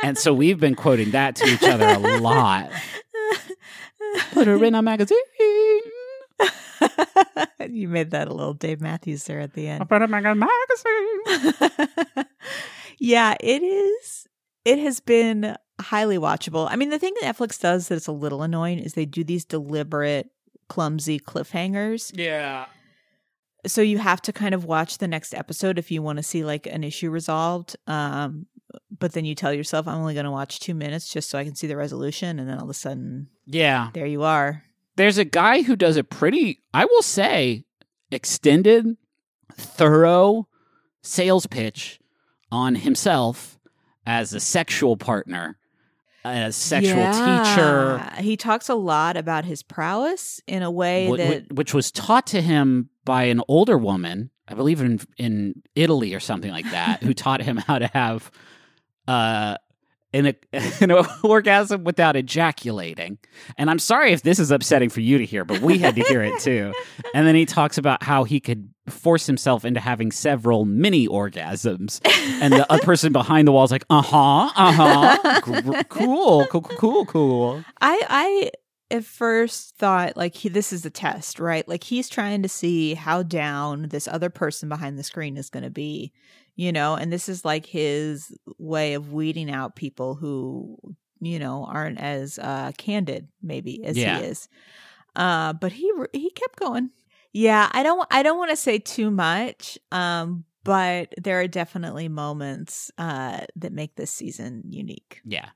And 0.02 0.16
so 0.16 0.32
we've 0.32 0.58
been 0.58 0.74
quoting 0.74 1.10
that 1.10 1.36
to 1.36 1.46
each 1.46 1.62
other 1.62 1.86
a 1.86 1.98
lot. 2.20 2.70
Put 4.32 4.46
her 4.46 4.64
in 4.64 4.74
a 4.74 4.82
magazine. 4.82 5.18
you 7.68 7.88
made 7.88 8.10
that 8.12 8.28
a 8.28 8.32
little 8.32 8.54
Dave 8.54 8.80
Matthews 8.80 9.24
there 9.24 9.40
at 9.40 9.52
the 9.52 9.68
end. 9.68 9.86
Put 9.88 10.00
her 10.00 10.16
in 10.16 10.26
a 10.26 10.34
magazine. 10.34 12.26
yeah, 12.98 13.34
it 13.40 13.62
is. 13.62 14.26
It 14.64 14.78
has 14.78 15.00
been 15.00 15.56
highly 15.80 16.18
watchable. 16.18 16.66
I 16.70 16.76
mean, 16.76 16.90
the 16.90 16.98
thing 16.98 17.14
that 17.20 17.36
Netflix 17.36 17.60
does 17.60 17.88
that's 17.88 18.06
a 18.06 18.12
little 18.12 18.42
annoying 18.42 18.78
is 18.78 18.94
they 18.94 19.06
do 19.06 19.22
these 19.22 19.44
deliberate, 19.44 20.30
clumsy 20.70 21.20
cliffhangers. 21.20 22.10
Yeah. 22.14 22.64
So 23.66 23.82
you 23.82 23.98
have 23.98 24.22
to 24.22 24.32
kind 24.32 24.54
of 24.54 24.64
watch 24.64 24.96
the 24.96 25.08
next 25.08 25.34
episode 25.34 25.78
if 25.78 25.90
you 25.90 26.00
want 26.00 26.16
to 26.16 26.22
see 26.22 26.42
like 26.44 26.66
an 26.66 26.82
issue 26.82 27.10
resolved. 27.10 27.76
Um, 27.86 28.46
but 28.98 29.12
then 29.12 29.26
you 29.26 29.34
tell 29.34 29.52
yourself, 29.52 29.86
I'm 29.86 29.98
only 29.98 30.14
going 30.14 30.24
to 30.24 30.30
watch 30.30 30.60
two 30.60 30.74
minutes 30.74 31.12
just 31.12 31.28
so 31.28 31.38
I 31.38 31.44
can 31.44 31.54
see 31.54 31.66
the 31.66 31.76
resolution. 31.76 32.38
And 32.38 32.48
then 32.48 32.56
all 32.56 32.64
of 32.64 32.70
a 32.70 32.74
sudden, 32.74 33.28
Yeah. 33.44 33.90
there 33.92 34.06
you 34.06 34.22
are. 34.22 34.64
There's 34.96 35.18
a 35.18 35.24
guy 35.26 35.62
who 35.62 35.76
does 35.76 35.96
a 35.98 36.04
pretty, 36.04 36.62
I 36.72 36.84
will 36.86 37.02
say, 37.02 37.64
extended, 38.10 38.96
thorough 39.52 40.48
sales 41.02 41.46
pitch 41.46 42.00
on 42.52 42.76
himself 42.76 43.58
as 44.06 44.32
a 44.32 44.40
sexual 44.40 44.96
partner, 44.96 45.58
a 46.24 46.52
sexual 46.52 47.12
teacher, 47.12 47.98
He 48.18 48.36
talks 48.36 48.68
a 48.68 48.74
lot 48.74 49.16
about 49.16 49.44
his 49.44 49.62
prowess 49.62 50.40
in 50.46 50.62
a 50.62 50.70
way 50.70 51.10
that 51.16 51.52
which 51.52 51.72
was 51.74 51.90
taught 51.90 52.26
to 52.28 52.42
him 52.42 52.90
by 53.04 53.24
an 53.24 53.42
older 53.48 53.78
woman, 53.78 54.30
I 54.46 54.54
believe 54.54 54.80
in 54.80 55.00
in 55.16 55.62
Italy 55.74 56.14
or 56.14 56.20
something 56.20 56.50
like 56.50 56.70
that, 56.70 57.02
who 57.02 57.14
taught 57.24 57.40
him 57.42 57.56
how 57.56 57.78
to 57.78 57.86
have 57.88 58.30
uh 59.08 59.56
an, 60.12 60.34
an 60.52 60.92
orgasm 61.22 61.84
without 61.84 62.16
ejaculating. 62.16 63.18
And 63.56 63.70
I'm 63.70 63.78
sorry 63.78 64.12
if 64.12 64.22
this 64.22 64.38
is 64.38 64.50
upsetting 64.50 64.90
for 64.90 65.00
you 65.00 65.18
to 65.18 65.24
hear, 65.24 65.44
but 65.44 65.60
we 65.60 65.78
had 65.78 65.94
to 65.96 66.02
hear 66.02 66.22
it 66.22 66.40
too. 66.40 66.72
And 67.14 67.26
then 67.26 67.34
he 67.34 67.44
talks 67.44 67.76
about 67.76 68.02
how 68.02 68.22
he 68.24 68.38
could 68.40 68.72
force 68.90 69.26
himself 69.26 69.64
into 69.64 69.80
having 69.80 70.12
several 70.12 70.64
mini 70.64 71.06
orgasms. 71.08 72.00
And 72.42 72.52
the 72.52 72.70
other 72.70 72.82
person 72.82 73.12
behind 73.12 73.48
the 73.48 73.52
wall 73.52 73.64
is 73.64 73.70
like, 73.70 73.84
uh 73.90 74.02
huh, 74.02 74.50
uh 74.56 74.72
huh. 74.72 75.40
cool, 75.88 76.46
cool, 76.46 76.62
cool, 76.62 77.06
cool. 77.06 77.64
I 77.80 78.02
I 78.08 78.50
at 78.92 79.04
first 79.04 79.76
thought 79.76 80.16
like 80.16 80.34
he 80.34 80.48
this 80.48 80.72
is 80.72 80.84
a 80.84 80.90
test, 80.90 81.38
right? 81.38 81.66
Like 81.68 81.84
he's 81.84 82.08
trying 82.08 82.42
to 82.42 82.48
see 82.48 82.94
how 82.94 83.22
down 83.22 83.88
this 83.90 84.08
other 84.08 84.30
person 84.30 84.68
behind 84.68 84.98
the 84.98 85.04
screen 85.04 85.36
is 85.36 85.48
going 85.50 85.62
to 85.62 85.70
be, 85.70 86.12
you 86.56 86.72
know, 86.72 86.94
and 86.94 87.12
this 87.12 87.28
is 87.28 87.44
like 87.44 87.66
his 87.66 88.36
way 88.58 88.94
of 88.94 89.12
weeding 89.12 89.50
out 89.50 89.76
people 89.76 90.16
who, 90.16 90.76
you 91.20 91.38
know, 91.38 91.64
aren't 91.70 92.00
as 92.00 92.38
uh 92.40 92.72
candid 92.78 93.28
maybe 93.42 93.84
as 93.84 93.96
Yeah. 93.96 94.18
he 94.18 94.24
is. 94.24 94.48
Uh 95.14 95.52
but 95.52 95.70
he 95.72 95.90
he 96.12 96.30
kept 96.30 96.58
going. 96.58 96.90
Yeah, 97.32 97.68
I 97.72 97.82
don't 97.82 98.06
I 98.10 98.22
don't 98.22 98.38
want 98.38 98.50
to 98.50 98.56
say 98.56 98.78
too 98.78 99.10
much. 99.10 99.78
Um 99.92 100.44
but 100.62 101.14
there 101.16 101.40
are 101.40 101.48
definitely 101.48 102.08
moments 102.08 102.90
uh 102.98 103.40
that 103.56 103.72
make 103.72 103.94
this 103.96 104.10
season 104.10 104.62
unique. 104.68 105.20
Yeah. 105.24 105.50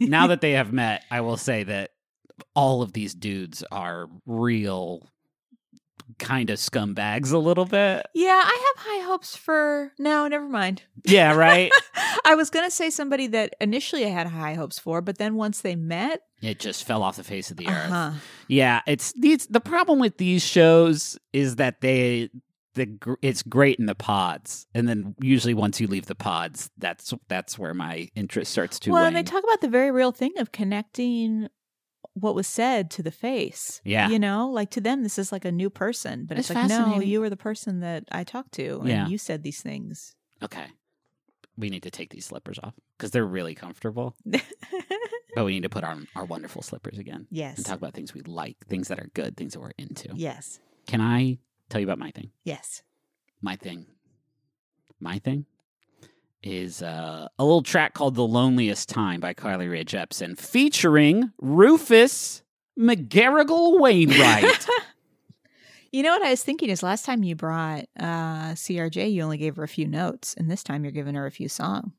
now 0.00 0.26
that 0.28 0.40
they 0.40 0.52
have 0.52 0.72
met, 0.72 1.04
I 1.10 1.20
will 1.20 1.36
say 1.36 1.64
that 1.64 1.90
all 2.54 2.82
of 2.82 2.92
these 2.92 3.14
dudes 3.14 3.64
are 3.70 4.08
real 4.26 5.08
kind 6.18 6.50
of 6.50 6.58
scumbags 6.58 7.32
a 7.32 7.38
little 7.38 7.64
bit. 7.64 8.06
Yeah, 8.14 8.42
I 8.44 8.74
have 8.76 8.84
high 8.86 9.06
hopes 9.06 9.36
for. 9.36 9.92
No, 9.98 10.28
never 10.28 10.48
mind. 10.48 10.82
Yeah, 11.04 11.34
right? 11.34 11.70
I 12.24 12.34
was 12.34 12.50
going 12.50 12.64
to 12.66 12.70
say 12.70 12.90
somebody 12.90 13.26
that 13.28 13.54
initially 13.60 14.04
I 14.04 14.10
had 14.10 14.26
high 14.26 14.54
hopes 14.54 14.78
for, 14.78 15.00
but 15.00 15.18
then 15.18 15.34
once 15.34 15.60
they 15.60 15.76
met, 15.76 16.20
it 16.42 16.58
just 16.58 16.84
fell 16.84 17.02
off 17.02 17.16
the 17.16 17.24
face 17.24 17.50
of 17.50 17.56
the 17.56 17.66
earth. 17.68 17.90
uh-huh. 17.90 18.12
Yeah, 18.48 18.80
it's 18.86 19.12
these 19.12 19.46
the 19.46 19.60
problem 19.60 19.98
with 19.98 20.18
these 20.18 20.44
shows 20.44 21.18
is 21.32 21.56
that 21.56 21.80
they 21.80 22.30
the 22.74 22.98
it's 23.22 23.42
great 23.42 23.78
in 23.78 23.86
the 23.86 23.94
pods 23.94 24.66
and 24.74 24.86
then 24.86 25.14
usually 25.20 25.54
once 25.54 25.80
you 25.80 25.86
leave 25.86 26.04
the 26.06 26.14
pods 26.14 26.68
that's 26.76 27.14
that's 27.26 27.58
where 27.58 27.72
my 27.72 28.06
interest 28.14 28.52
starts 28.52 28.78
to 28.80 28.90
well, 28.90 29.02
wane. 29.02 29.08
and 29.08 29.16
they 29.16 29.22
talk 29.22 29.42
about 29.42 29.62
the 29.62 29.68
very 29.68 29.90
real 29.90 30.12
thing 30.12 30.32
of 30.38 30.52
connecting 30.52 31.48
what 32.12 32.34
was 32.34 32.46
said 32.46 32.90
to 32.90 33.02
the 33.02 33.10
face. 33.10 33.80
Yeah. 33.84 34.08
You 34.08 34.18
know, 34.18 34.48
like 34.50 34.70
to 34.70 34.80
them, 34.80 35.02
this 35.02 35.18
is 35.18 35.32
like 35.32 35.44
a 35.44 35.52
new 35.52 35.68
person, 35.68 36.24
but 36.26 36.38
it's, 36.38 36.50
It's 36.50 36.54
like, 36.54 36.68
no, 36.68 36.98
you 37.00 37.20
were 37.20 37.28
the 37.28 37.36
person 37.36 37.80
that 37.80 38.04
I 38.10 38.24
talked 38.24 38.52
to 38.52 38.80
and 38.80 38.88
Yeah. 38.88 39.06
you 39.08 39.18
said 39.18 39.42
these 39.42 39.60
things. 39.60 40.14
okay. 40.42 40.66
We 41.58 41.70
need 41.70 41.82
to 41.84 41.90
take 41.90 42.10
these 42.10 42.26
slippers 42.26 42.58
off 42.62 42.74
cuz 42.98 43.10
they're 43.10 43.24
really 43.26 43.54
comfortable. 43.54 44.14
But 45.36 45.44
we 45.44 45.52
need 45.52 45.64
to 45.64 45.68
put 45.68 45.84
on 45.84 46.08
our 46.16 46.24
wonderful 46.24 46.62
slippers 46.62 46.96
again. 46.98 47.26
yes. 47.30 47.58
and 47.58 47.66
talk 47.66 47.76
about 47.76 47.92
things 47.92 48.14
we 48.14 48.22
like, 48.22 48.56
things 48.68 48.88
that 48.88 48.98
are 48.98 49.10
good, 49.12 49.36
things 49.36 49.52
that 49.52 49.60
we're 49.60 49.72
into. 49.76 50.08
Yes. 50.14 50.60
Can 50.86 51.02
I 51.02 51.36
tell 51.68 51.78
you 51.78 51.86
about 51.86 51.98
my 51.98 52.10
thing? 52.10 52.30
Yes. 52.42 52.82
My 53.42 53.54
thing. 53.54 53.84
My 54.98 55.18
thing 55.18 55.44
is 56.42 56.80
uh, 56.82 57.28
a 57.38 57.44
little 57.44 57.62
track 57.62 57.92
called 57.92 58.14
The 58.14 58.26
Loneliest 58.26 58.88
Time 58.88 59.20
by 59.20 59.34
Carly 59.34 59.68
Rae 59.68 59.84
Jepsen 59.84 60.38
featuring 60.38 61.32
Rufus 61.38 62.42
McGarrigle 62.78 63.78
Wainwright. 63.78 64.66
You 65.96 66.02
know 66.02 66.10
what 66.10 66.22
I 66.22 66.28
was 66.28 66.42
thinking 66.42 66.68
is 66.68 66.82
last 66.82 67.06
time 67.06 67.22
you 67.22 67.34
brought 67.34 67.86
uh, 67.98 68.52
CRJ, 68.52 69.10
you 69.10 69.22
only 69.22 69.38
gave 69.38 69.56
her 69.56 69.62
a 69.62 69.68
few 69.68 69.86
notes, 69.86 70.34
and 70.34 70.50
this 70.50 70.62
time 70.62 70.84
you're 70.84 70.92
giving 70.92 71.14
her 71.14 71.24
a 71.24 71.30
few 71.30 71.48
song 71.48 71.94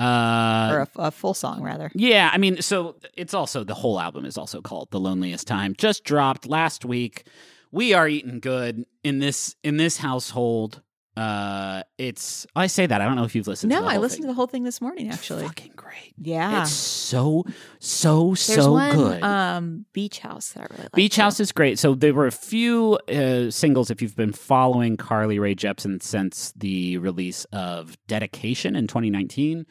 uh, 0.00 0.70
or 0.72 0.78
a, 0.78 0.88
a 1.08 1.10
full 1.10 1.34
song 1.34 1.62
rather. 1.62 1.90
Yeah, 1.94 2.30
I 2.32 2.38
mean, 2.38 2.62
so 2.62 2.96
it's 3.14 3.34
also 3.34 3.62
the 3.62 3.74
whole 3.74 4.00
album 4.00 4.24
is 4.24 4.38
also 4.38 4.62
called 4.62 4.90
The 4.90 4.98
Loneliest 4.98 5.46
Time. 5.46 5.74
Just 5.76 6.02
dropped 6.02 6.46
last 6.46 6.86
week. 6.86 7.24
we 7.70 7.92
are 7.92 8.08
eating 8.08 8.40
good 8.40 8.86
in 9.04 9.18
this 9.18 9.54
in 9.62 9.76
this 9.76 9.98
household. 9.98 10.80
Uh, 11.14 11.82
it's 11.98 12.46
I 12.56 12.68
say 12.68 12.86
that 12.86 13.00
I 13.02 13.04
don't 13.04 13.16
know 13.16 13.24
if 13.24 13.34
you've 13.34 13.46
listened. 13.46 13.70
to 13.70 13.76
it. 13.76 13.80
No, 13.80 13.86
the 13.86 13.92
I 13.94 13.98
listened 13.98 14.20
thing. 14.20 14.22
to 14.22 14.28
the 14.28 14.34
whole 14.34 14.46
thing 14.46 14.62
this 14.64 14.80
morning. 14.80 15.08
It's 15.08 15.16
Actually, 15.16 15.44
fucking 15.44 15.72
great. 15.76 16.14
yeah. 16.16 16.62
It's 16.62 16.70
so 16.72 17.44
so 17.80 18.28
There's 18.28 18.40
so 18.40 18.72
one, 18.72 18.96
good. 18.96 19.22
Um, 19.22 19.86
Beach 19.92 20.20
House 20.20 20.52
that 20.52 20.60
I 20.62 20.66
really 20.70 20.82
like. 20.84 20.92
Beach 20.92 21.16
too. 21.16 21.20
House 21.22 21.38
is 21.38 21.52
great. 21.52 21.78
So 21.78 21.94
there 21.94 22.14
were 22.14 22.26
a 22.26 22.32
few 22.32 22.98
uh, 23.10 23.50
singles 23.50 23.90
if 23.90 24.00
you've 24.00 24.16
been 24.16 24.32
following 24.32 24.96
Carly 24.96 25.38
Rae 25.38 25.54
Jepsen 25.54 26.02
since 26.02 26.52
the 26.56 26.96
release 26.96 27.44
of 27.52 27.96
Dedication 28.06 28.74
in 28.74 28.86
2019. 28.86 29.66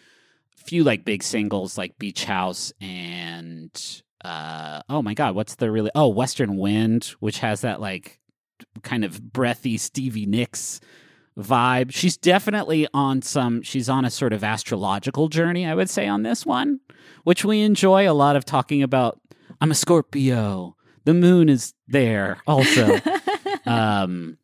A 0.60 0.64
few 0.64 0.84
like 0.84 1.04
big 1.06 1.24
singles 1.24 1.76
like 1.76 1.98
Beach 1.98 2.24
House 2.26 2.72
and 2.80 3.72
uh, 4.24 4.82
oh 4.90 5.02
my 5.02 5.16
god, 5.16 5.34
what's 5.34 5.56
the 5.56 5.72
really 5.72 5.90
oh 5.96 6.10
Western 6.10 6.56
Wind, 6.56 7.16
which 7.20 7.40
has 7.40 7.62
that 7.62 7.82
like 7.82 8.20
kind 8.84 9.04
of 9.04 9.34
breathy 9.34 9.78
Stevie 9.78 10.28
Nicks 10.28 10.80
vibe. 11.38 11.92
She's 11.94 12.18
definitely 12.18 12.88
on 12.94 13.22
some. 13.22 13.62
She's 13.62 13.90
on 13.90 14.06
a 14.06 14.10
sort 14.10 14.34
of 14.34 14.44
astrological 14.44 15.28
journey, 15.28 15.66
I 15.66 15.76
would 15.76 15.90
say, 15.90 16.08
on 16.08 16.24
this 16.24 16.46
one, 16.46 16.80
which 17.24 17.46
we 17.46 17.62
enjoy 17.62 18.10
a 18.10 18.14
lot 18.14 18.36
of 18.36 18.46
talking 18.46 18.84
about. 18.84 19.20
I'm 19.60 19.72
a 19.72 19.76
Scorpio. 19.76 20.76
The 21.06 21.14
moon 21.14 21.50
is 21.50 21.74
there 21.88 22.38
also. 22.48 23.00
um, 23.66 24.38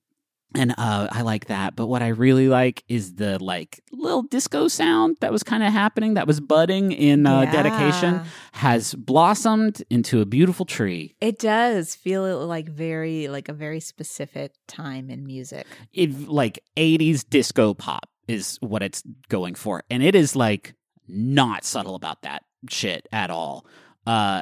and 0.56 0.74
uh, 0.78 1.08
I 1.12 1.22
like 1.22 1.46
that. 1.48 1.76
But 1.76 1.88
what 1.88 2.02
I 2.02 2.08
really 2.10 2.48
like 2.48 2.84
is 2.88 3.16
the 3.16 3.42
like 3.44 3.82
little 3.92 4.24
disco 4.24 4.68
sound 4.68 5.18
that 5.22 5.32
was 5.32 5.44
kind 5.44 5.62
of 5.64 5.72
happening, 5.74 6.14
that 6.16 6.26
was 6.28 6.40
budding 6.40 6.92
in 6.92 7.26
uh, 7.28 7.42
Yeah. 7.42 7.52
dedication, 7.52 8.26
has 8.54 8.96
blossomed 8.96 9.84
into 9.90 10.22
a 10.22 10.26
beautiful 10.26 10.66
tree. 10.66 11.16
It 11.22 11.40
does 11.40 11.96
feel 11.96 12.46
like 12.48 12.70
very 12.70 13.28
like 13.28 13.50
a 13.50 13.54
very 13.54 13.80
specific 13.80 14.54
time 14.68 15.10
in 15.10 15.26
music. 15.26 15.66
it 15.94 16.28
like 16.30 16.60
80s 16.78 17.24
disco 17.30 17.74
pop 17.74 18.10
is 18.28 18.58
what 18.62 18.84
it's 18.84 19.04
going 19.30 19.56
for 19.56 19.84
and 19.90 20.04
it 20.04 20.14
is 20.16 20.36
like 20.36 20.74
not 21.08 21.64
subtle 21.64 21.96
about 21.96 22.22
that 22.24 22.44
shit 22.70 23.08
at 23.14 23.30
all 23.30 23.66
uh 24.06 24.42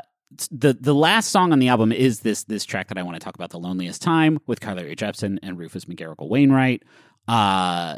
the 0.52 0.74
the 0.74 0.94
last 0.94 1.30
song 1.30 1.52
on 1.52 1.60
the 1.60 1.68
album 1.68 1.92
is 1.92 2.22
this 2.22 2.44
this 2.44 2.66
track 2.66 2.88
that 2.90 2.98
I 2.98 3.04
want 3.04 3.16
to 3.16 3.24
talk 3.24 3.36
about 3.36 3.50
the 3.50 3.60
loneliest 3.60 4.02
time 4.02 4.40
with 4.48 4.60
Carly 4.60 4.96
Jepsen 4.96 5.40
and 5.42 5.58
Rufus 5.58 5.86
McGarrigle 5.86 6.30
Wainwright. 6.30 6.84
Uh 7.28 7.98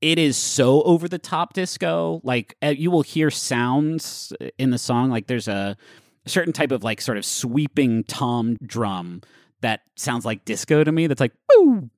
it 0.00 0.18
is 0.18 0.36
so 0.36 0.82
over 0.82 1.08
the 1.08 1.18
top 1.18 1.54
disco. 1.54 2.20
Like 2.22 2.56
uh, 2.62 2.68
you 2.68 2.90
will 2.90 3.02
hear 3.02 3.30
sounds 3.30 4.32
in 4.56 4.70
the 4.70 4.78
song. 4.78 5.10
Like 5.10 5.26
there's 5.26 5.48
a 5.48 5.76
certain 6.26 6.52
type 6.52 6.70
of 6.70 6.84
like 6.84 7.00
sort 7.00 7.18
of 7.18 7.24
sweeping 7.24 8.04
tom 8.04 8.56
drum 8.64 9.22
that 9.60 9.80
sounds 9.96 10.24
like 10.24 10.44
disco 10.44 10.84
to 10.84 10.92
me 10.92 11.06
that's 11.06 11.20
like 11.20 11.32
boo! 11.48 11.90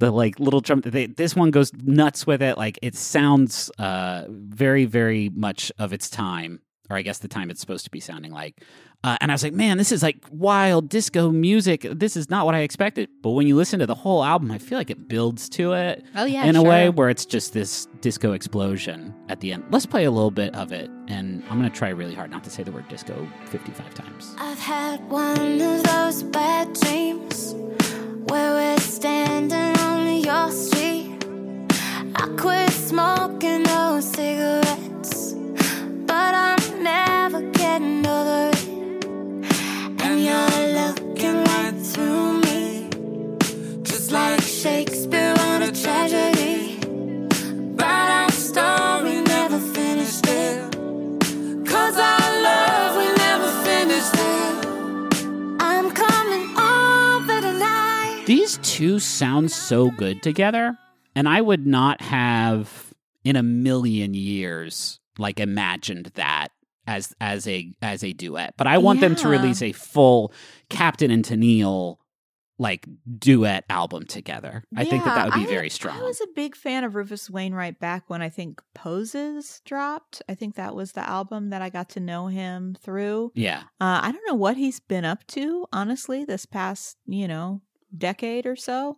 The 0.00 0.10
like 0.10 0.38
little 0.38 0.60
drum 0.60 0.80
they, 0.80 1.06
this 1.06 1.34
one 1.34 1.50
goes 1.50 1.72
nuts 1.72 2.26
with 2.26 2.42
it. 2.42 2.58
Like 2.58 2.78
it 2.82 2.94
sounds 2.94 3.70
uh 3.78 4.24
very 4.28 4.84
very 4.84 5.30
much 5.30 5.72
of 5.78 5.92
its 5.92 6.10
time 6.10 6.60
or 6.90 6.96
i 6.96 7.02
guess 7.02 7.18
the 7.18 7.28
time 7.28 7.50
it's 7.50 7.60
supposed 7.60 7.84
to 7.84 7.90
be 7.90 8.00
sounding 8.00 8.32
like. 8.32 8.60
Uh, 9.02 9.18
and 9.20 9.30
i 9.30 9.34
was 9.34 9.42
like 9.42 9.52
man 9.52 9.76
this 9.76 9.92
is 9.92 10.02
like 10.02 10.16
wild 10.30 10.88
disco 10.88 11.30
music. 11.30 11.86
This 11.92 12.16
is 12.16 12.30
not 12.30 12.46
what 12.46 12.54
i 12.54 12.60
expected. 12.60 13.08
But 13.22 13.30
when 13.30 13.46
you 13.46 13.54
listen 13.54 13.78
to 13.80 13.86
the 13.86 13.94
whole 13.94 14.24
album 14.24 14.50
i 14.50 14.58
feel 14.58 14.78
like 14.78 14.90
it 14.90 15.08
builds 15.08 15.48
to 15.50 15.72
it 15.74 16.04
Oh 16.14 16.24
yeah, 16.24 16.44
in 16.44 16.56
a 16.56 16.62
way 16.62 16.88
where 16.88 17.10
it's 17.10 17.26
just 17.26 17.52
this 17.52 17.86
disco 18.00 18.32
explosion 18.32 19.14
at 19.28 19.40
the 19.40 19.52
end. 19.52 19.64
Let's 19.70 19.84
play 19.86 20.04
a 20.04 20.10
little 20.10 20.30
bit 20.30 20.54
of 20.54 20.72
it 20.72 20.90
and 21.08 21.42
i'm 21.50 21.58
gonna 21.58 21.68
try 21.70 21.90
really 21.90 22.14
hard 22.14 22.30
not 22.30 22.44
to 22.44 22.50
say 22.50 22.62
the 22.62 22.72
word 22.72 22.88
disco 22.88 23.14
55 23.46 23.92
times. 23.94 24.34
I've 24.38 24.58
had 24.58 25.06
one 25.10 25.60
of 25.60 25.82
those 25.82 26.22
bad 26.22 26.72
dreams 26.80 27.54
where 28.30 28.52
we're 28.54 28.78
standing 28.78 29.76
on 29.80 30.18
your 30.20 30.50
street. 30.50 31.10
I 32.16 32.26
quit 32.38 32.70
smoking 32.70 33.64
those 33.64 34.08
cigarettes, 34.10 35.32
but 36.06 36.34
I'm 36.34 36.58
never 37.34 37.50
getting 37.52 38.06
over 38.06 38.50
it. 38.52 39.04
And 40.02 40.24
you're 40.24 40.74
looking 40.78 41.44
right 41.44 41.74
through 41.82 42.40
me, 42.42 42.88
just 43.82 44.12
like 44.12 44.40
Shakespeare 44.40 45.34
on 45.38 45.62
a 45.62 45.72
tragedy. 45.72 46.78
But 47.76 47.86
our 47.86 48.30
story 48.30 49.20
never 49.22 49.58
finished 49.58 50.22
there. 50.22 50.68
Cause 51.66 51.96
never 53.16 53.50
finished 53.64 54.12
there. 54.12 54.60
I'm 55.60 55.90
coming 55.90 56.56
over 56.56 57.40
tonight. 57.40 58.24
These 58.26 58.58
two 58.58 58.98
sound 58.98 59.50
so 59.50 59.90
good 59.90 60.22
together, 60.22 60.76
and 61.16 61.28
I 61.28 61.40
would 61.40 61.66
not 61.66 62.00
have 62.00 62.92
in 63.24 63.36
a 63.36 63.42
million 63.42 64.14
years 64.14 65.00
like 65.18 65.40
imagined 65.40 66.06
that 66.14 66.50
as 66.86 67.14
as 67.20 67.46
a 67.48 67.72
as 67.82 68.02
a 68.04 68.12
duet. 68.12 68.54
But 68.56 68.66
I 68.66 68.78
want 68.78 69.00
them 69.00 69.16
to 69.16 69.28
release 69.28 69.62
a 69.62 69.72
full 69.72 70.32
Captain 70.68 71.10
and 71.10 71.24
Tennille 71.24 71.96
like 72.56 72.86
duet 73.18 73.64
album 73.68 74.06
together. 74.06 74.62
I 74.76 74.84
think 74.84 75.02
that 75.04 75.16
that 75.16 75.24
would 75.24 75.34
be 75.34 75.46
I- 75.50 75.52
very 75.52 75.68
strong. 75.68 75.98
I 75.98 76.02
was 76.04 76.20
a 76.20 76.26
big 76.36 76.54
fan 76.54 76.84
of 76.84 76.94
Rufus 76.94 77.28
Wainwright 77.28 77.80
back 77.80 78.04
when 78.08 78.22
I 78.22 78.28
think 78.28 78.62
Poses 78.74 79.60
dropped. 79.64 80.22
I 80.28 80.34
think 80.36 80.54
that 80.54 80.76
was 80.76 80.92
the 80.92 81.00
album 81.08 81.50
that 81.50 81.62
I 81.62 81.68
got 81.68 81.88
to 81.90 82.00
know 82.00 82.28
him 82.28 82.76
through. 82.80 83.32
yeah. 83.34 83.62
Uh, 83.80 83.98
I 84.02 84.12
don't 84.12 84.22
know 84.28 84.36
what 84.36 84.56
he's 84.56 84.78
been 84.78 85.04
up 85.04 85.26
to, 85.28 85.66
honestly, 85.72 86.24
this 86.24 86.46
past, 86.46 86.96
you 87.06 87.26
know, 87.26 87.60
decade 87.98 88.46
or 88.46 88.56
so. 88.56 88.96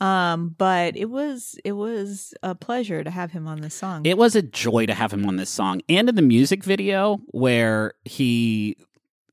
Um, 0.00 0.54
but 0.58 0.96
it 0.96 1.10
was 1.10 1.58
it 1.64 1.72
was 1.72 2.34
a 2.42 2.54
pleasure 2.54 3.04
to 3.04 3.10
have 3.10 3.30
him 3.30 3.46
on 3.46 3.60
this 3.60 3.74
song. 3.74 4.04
It 4.04 4.18
was 4.18 4.34
a 4.34 4.42
joy 4.42 4.86
to 4.86 4.94
have 4.94 5.12
him 5.12 5.26
on 5.26 5.36
this 5.36 5.50
song 5.50 5.80
and 5.88 6.08
in 6.08 6.14
the 6.14 6.22
music 6.22 6.64
video 6.64 7.20
where 7.28 7.94
he 8.04 8.76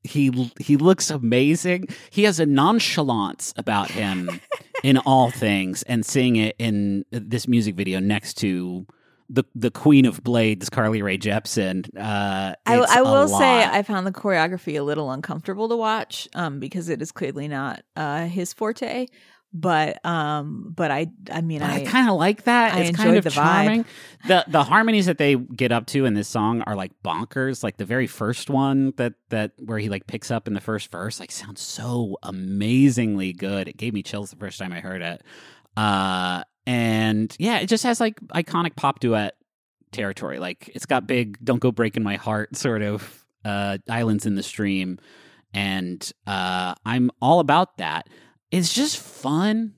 he 0.04 0.52
he 0.60 0.76
looks 0.76 1.10
amazing. 1.10 1.88
He 2.10 2.22
has 2.24 2.38
a 2.40 2.46
nonchalance 2.46 3.52
about 3.56 3.90
him 3.90 4.40
in 4.82 4.98
all 4.98 5.30
things 5.30 5.82
and 5.84 6.06
seeing 6.06 6.36
it 6.36 6.54
in 6.58 7.04
this 7.10 7.48
music 7.48 7.74
video 7.74 7.98
next 7.98 8.34
to 8.38 8.86
the 9.30 9.44
the 9.54 9.70
Queen 9.70 10.04
of 10.04 10.22
Blades, 10.22 10.68
Carly 10.68 11.02
Rae 11.02 11.16
Jepsen. 11.16 11.88
Uh, 11.96 12.54
I, 12.66 12.76
I 12.76 13.02
will 13.02 13.28
say. 13.28 13.64
I 13.64 13.82
found 13.82 14.06
the 14.06 14.12
choreography 14.12 14.78
a 14.78 14.82
little 14.82 15.10
uncomfortable 15.10 15.68
to 15.68 15.76
watch, 15.76 16.28
um, 16.34 16.58
because 16.58 16.88
it 16.88 17.00
is 17.00 17.12
clearly 17.12 17.48
not 17.48 17.82
uh 17.96 18.26
his 18.26 18.52
forte. 18.52 19.06
But 19.52 20.04
um, 20.04 20.72
but 20.76 20.90
I 20.90 21.08
I 21.30 21.40
mean 21.40 21.62
I, 21.62 21.80
I, 21.80 21.84
kind 21.84 22.08
of 22.08 22.16
like 22.16 22.44
that. 22.44 22.74
I 22.74 22.80
it's 22.80 22.96
kind 22.96 23.16
of 23.16 23.24
the 23.24 23.30
vibe. 23.30 23.34
charming. 23.34 23.84
The 24.28 24.44
the 24.48 24.62
harmonies 24.64 25.06
that 25.06 25.18
they 25.18 25.34
get 25.34 25.72
up 25.72 25.86
to 25.86 26.04
in 26.04 26.14
this 26.14 26.28
song 26.28 26.62
are 26.62 26.76
like 26.76 26.92
bonkers. 27.02 27.64
Like 27.64 27.78
the 27.78 27.84
very 27.84 28.06
first 28.06 28.50
one 28.50 28.92
that 28.96 29.14
that 29.30 29.52
where 29.58 29.78
he 29.78 29.88
like 29.88 30.06
picks 30.06 30.30
up 30.30 30.46
in 30.46 30.54
the 30.54 30.60
first 30.60 30.90
verse, 30.92 31.18
like 31.18 31.30
sounds 31.30 31.60
so 31.60 32.18
amazingly 32.22 33.32
good. 33.32 33.66
It 33.66 33.76
gave 33.76 33.94
me 33.94 34.02
chills 34.02 34.30
the 34.30 34.36
first 34.36 34.58
time 34.58 34.72
I 34.72 34.80
heard 34.80 35.02
it. 35.02 35.22
Uh, 35.76 36.44
and 36.66 37.34
yeah, 37.38 37.58
it 37.58 37.66
just 37.66 37.84
has 37.84 38.00
like 38.00 38.20
iconic 38.28 38.76
pop 38.76 39.00
duet 39.00 39.34
territory. 39.92 40.38
Like 40.38 40.70
it's 40.74 40.86
got 40.86 41.06
big 41.06 41.38
"Don't 41.42 41.60
Go 41.60 41.72
Breaking 41.72 42.02
My 42.02 42.16
Heart" 42.16 42.56
sort 42.56 42.82
of 42.82 43.24
uh, 43.44 43.78
islands 43.88 44.26
in 44.26 44.34
the 44.34 44.42
stream, 44.42 44.98
and 45.54 46.10
uh, 46.26 46.74
I'm 46.84 47.10
all 47.22 47.40
about 47.40 47.78
that. 47.78 48.08
It's 48.50 48.72
just 48.74 48.98
fun. 48.98 49.74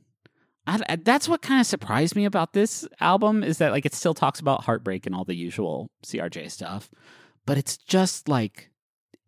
I, 0.67 0.81
I- 0.89 0.97
that's 0.97 1.29
what 1.29 1.43
kind 1.43 1.61
of 1.61 1.67
surprised 1.67 2.17
me 2.17 2.25
about 2.25 2.53
this 2.53 2.87
album 3.01 3.43
is 3.45 3.59
that 3.59 3.73
like 3.73 3.87
it 3.87 3.95
still 3.95 4.15
talks 4.15 4.41
about 4.41 4.65
heartbreak 4.65 5.07
and 5.07 5.15
all 5.15 5.25
the 5.25 5.37
usual 5.37 5.91
CRJ 6.05 6.51
stuff, 6.51 6.91
but 7.47 7.57
it's 7.59 7.77
just 7.77 8.29
like 8.29 8.71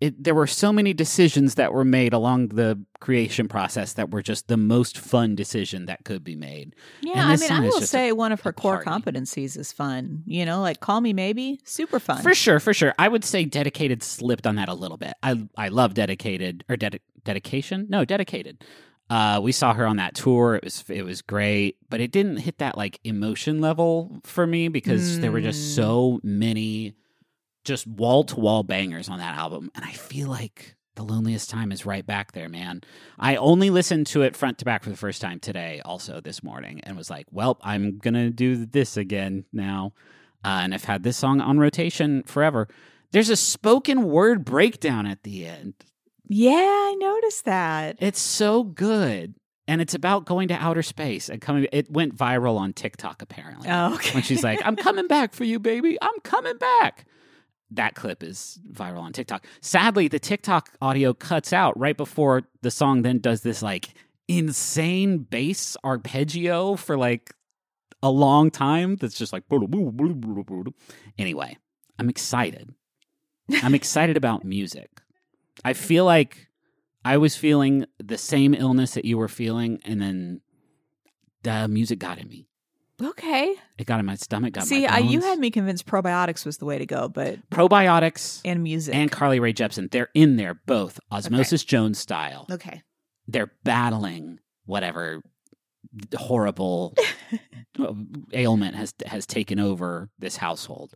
it. 0.00 0.22
There 0.22 0.34
were 0.34 0.46
so 0.46 0.72
many 0.72 0.92
decisions 0.92 1.54
that 1.54 1.72
were 1.72 1.84
made 1.84 2.12
along 2.12 2.48
the 2.48 2.78
creation 3.00 3.48
process 3.48 3.92
that 3.94 4.10
were 4.10 4.22
just 4.22 4.48
the 4.48 4.56
most 4.56 4.98
fun 4.98 5.34
decision 5.34 5.86
that 5.86 6.04
could 6.04 6.24
be 6.24 6.36
made. 6.36 6.74
yeah. 7.02 7.12
and 7.12 7.32
I 7.32 7.36
mean, 7.36 7.52
I 7.52 7.60
will 7.60 7.80
say 7.80 8.08
a- 8.08 8.14
one 8.14 8.32
of 8.32 8.40
her 8.42 8.52
core 8.52 8.82
party. 8.82 8.90
competencies 9.10 9.56
is 9.58 9.72
fun. 9.72 10.22
You 10.26 10.44
know, 10.44 10.60
like 10.62 10.80
Call 10.80 11.00
Me 11.00 11.12
Maybe, 11.12 11.60
super 11.64 12.00
fun. 12.00 12.22
For 12.22 12.34
sure, 12.34 12.60
for 12.60 12.72
sure. 12.74 12.94
I 12.98 13.08
would 13.08 13.24
say 13.24 13.44
dedicated 13.44 14.02
slipped 14.02 14.46
on 14.46 14.56
that 14.56 14.68
a 14.68 14.74
little 14.74 14.96
bit. 14.98 15.14
I 15.22 15.46
I 15.56 15.68
love 15.68 15.94
dedicated 15.94 16.64
or 16.68 16.76
dedi- 16.76 17.00
dedication. 17.24 17.86
No, 17.88 18.04
dedicated. 18.04 18.64
Uh, 19.10 19.38
we 19.42 19.52
saw 19.52 19.74
her 19.74 19.86
on 19.86 19.96
that 19.98 20.14
tour. 20.14 20.54
It 20.56 20.64
was 20.64 20.82
it 20.88 21.02
was 21.04 21.20
great, 21.20 21.76
but 21.90 22.00
it 22.00 22.10
didn't 22.10 22.38
hit 22.38 22.58
that 22.58 22.76
like 22.78 22.98
emotion 23.04 23.60
level 23.60 24.18
for 24.24 24.46
me 24.46 24.68
because 24.68 25.20
there 25.20 25.30
were 25.30 25.42
just 25.42 25.60
Mm. 25.72 25.74
so 25.76 26.20
many 26.22 26.94
just 27.64 27.86
wall 27.86 28.24
to 28.24 28.38
wall 28.38 28.62
bangers 28.62 29.08
on 29.08 29.18
that 29.18 29.36
album, 29.36 29.70
and 29.74 29.84
I 29.84 29.92
feel 29.92 30.28
like 30.28 30.76
the 30.96 31.02
loneliest 31.02 31.50
time 31.50 31.72
is 31.72 31.84
right 31.84 32.06
back 32.06 32.32
there, 32.32 32.48
man. 32.48 32.82
I 33.18 33.34
only 33.36 33.70
listened 33.70 34.06
to 34.08 34.22
it 34.22 34.36
front 34.36 34.58
to 34.58 34.64
back 34.64 34.84
for 34.84 34.90
the 34.90 34.96
first 34.96 35.20
time 35.20 35.40
today, 35.40 35.80
also 35.84 36.20
this 36.20 36.42
morning, 36.42 36.80
and 36.84 36.96
was 36.96 37.10
like, 37.10 37.26
well, 37.32 37.58
I'm 37.62 37.98
gonna 37.98 38.30
do 38.30 38.64
this 38.66 38.96
again 38.96 39.44
now 39.52 39.92
uh, 40.44 40.60
and 40.62 40.74
I've 40.74 40.84
had 40.84 41.02
this 41.02 41.16
song 41.16 41.40
on 41.40 41.58
rotation 41.58 42.22
forever. 42.24 42.68
There's 43.12 43.30
a 43.30 43.36
spoken 43.36 44.02
word 44.04 44.44
breakdown 44.44 45.06
at 45.06 45.22
the 45.22 45.46
end. 45.46 45.74
Yeah, 46.28 46.52
I 46.52 46.94
noticed 46.98 47.44
that. 47.46 47.96
It's 48.00 48.20
so 48.20 48.62
good. 48.62 49.34
and 49.66 49.80
it's 49.80 49.94
about 49.94 50.26
going 50.26 50.48
to 50.48 50.54
outer 50.54 50.82
space 50.82 51.30
and 51.30 51.40
coming. 51.40 51.66
It 51.72 51.90
went 51.90 52.14
viral 52.14 52.58
on 52.58 52.74
TikTok 52.74 53.22
apparently. 53.22 53.68
Oh, 53.70 53.94
okay. 53.94 54.12
When 54.12 54.22
she's 54.22 54.44
like, 54.44 54.60
"I'm 54.64 54.76
coming 54.76 55.06
back 55.06 55.32
for 55.32 55.44
you, 55.44 55.58
baby. 55.58 55.96
I'm 56.02 56.20
coming 56.22 56.58
back." 56.58 57.06
That 57.70 57.94
clip 57.94 58.22
is 58.22 58.58
viral 58.70 59.00
on 59.00 59.12
TikTok. 59.12 59.44
Sadly, 59.60 60.08
the 60.08 60.18
TikTok 60.18 60.70
audio 60.80 61.12
cuts 61.12 61.52
out 61.52 61.78
right 61.78 61.96
before 61.96 62.42
the 62.62 62.70
song 62.70 63.02
then 63.02 63.18
does 63.18 63.42
this 63.42 63.62
like 63.62 63.88
insane 64.28 65.18
bass 65.18 65.76
arpeggio 65.84 66.76
for 66.76 66.96
like 66.96 67.34
a 68.02 68.10
long 68.10 68.50
time 68.50 68.96
that's 68.96 69.16
just 69.16 69.32
like 69.32 69.44
anyway 71.18 71.56
i'm 71.98 72.08
excited. 72.08 72.74
I'm 73.62 73.74
excited 73.80 74.16
about 74.16 74.44
music. 74.44 74.90
I 75.64 75.72
feel 75.72 76.04
like 76.04 76.48
i 77.04 77.16
was 77.16 77.36
feeling 77.36 77.84
the 77.98 78.18
same 78.18 78.54
illness 78.54 78.94
that 78.94 79.04
you 79.04 79.18
were 79.18 79.28
feeling 79.28 79.80
and 79.84 80.00
then 80.00 80.40
the 81.42 81.68
music 81.68 81.98
got 81.98 82.18
in 82.18 82.28
me 82.28 82.46
okay. 83.02 83.54
it 83.78 83.86
got 83.86 84.00
in 84.00 84.06
my 84.06 84.14
stomach 84.14 84.54
got 84.54 84.64
See, 84.64 84.86
my 84.86 84.94
I, 84.94 84.98
you 84.98 85.20
had 85.20 85.38
me 85.38 85.50
convinced 85.50 85.86
probiotics 85.86 86.46
was 86.46 86.58
the 86.58 86.64
way 86.64 86.78
to 86.78 86.86
go, 86.86 87.08
but 87.08 87.38
probiotics 87.50 88.40
and 88.44 88.62
music 88.62 88.94
and 88.94 89.10
carly 89.10 89.40
Rae 89.40 89.52
jepsen 89.52 89.90
they're 89.90 90.10
in 90.14 90.36
there 90.36 90.54
both 90.66 91.00
osmosis 91.10 91.64
jones 91.64 91.98
style 91.98 92.46
okay. 92.50 92.82
they're 93.26 93.52
battling 93.64 94.38
whatever 94.66 95.22
horrible 96.16 96.94
ailment 98.32 98.74
has 98.74 98.94
has 99.06 99.26
taken 99.26 99.58
over 99.58 100.10
this 100.18 100.36
household. 100.36 100.94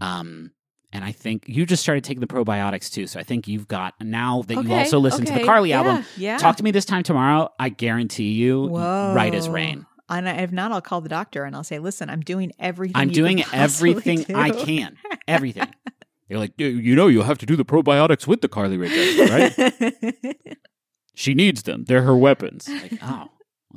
Um, 0.00 0.52
and 0.92 1.04
I 1.04 1.12
think 1.12 1.44
you 1.46 1.64
just 1.64 1.82
started 1.82 2.04
taking 2.04 2.20
the 2.20 2.26
probiotics 2.26 2.92
too. 2.92 3.06
So 3.06 3.18
I 3.18 3.22
think 3.22 3.48
you've 3.48 3.68
got 3.68 3.94
now 4.00 4.42
that 4.42 4.54
you 4.54 4.60
Okay, 4.60 4.78
also 4.80 4.98
listen 4.98 5.24
to 5.24 5.32
the 5.32 5.44
Carly 5.44 5.70
yeah, 5.70 5.78
album. 5.78 6.04
Yeah. 6.16 6.36
Talk 6.38 6.56
to 6.56 6.62
me 6.62 6.70
this 6.70 6.84
time 6.84 7.02
tomorrow. 7.02 7.50
I 7.58 7.70
guarantee 7.70 8.32
you, 8.32 8.68
right 8.76 9.34
as 9.34 9.48
rain. 9.48 9.86
And 10.18 10.28
I- 10.28 10.36
if 10.42 10.52
not, 10.52 10.72
I'll 10.72 10.80
call 10.80 11.00
the 11.00 11.08
doctor 11.08 11.44
and 11.44 11.56
I'll 11.56 11.64
say, 11.64 11.78
"Listen, 11.78 12.10
I'm 12.10 12.20
doing 12.20 12.52
everything. 12.58 12.96
I'm 12.96 13.08
doing 13.10 13.42
everything 13.52 14.24
I 14.34 14.50
can. 14.50 14.96
Everything. 15.26 15.68
You're 16.28 16.38
like, 16.38 16.52
you 16.56 16.94
know, 16.96 17.08
you'll 17.08 17.24
have 17.24 17.36
to 17.38 17.46
do 17.46 17.56
the 17.56 17.64
probiotics 17.64 18.26
with 18.26 18.40
the 18.40 18.48
Carly 18.48 18.78
Rae 18.78 18.88
Jepsen, 18.88 20.32
right? 20.34 20.56
she 21.14 21.34
needs 21.34 21.64
them. 21.64 21.84
They're 21.84 22.02
her 22.02 22.16
weapons. 22.16 22.68
Like, 22.82 22.98
oh, 23.02 23.28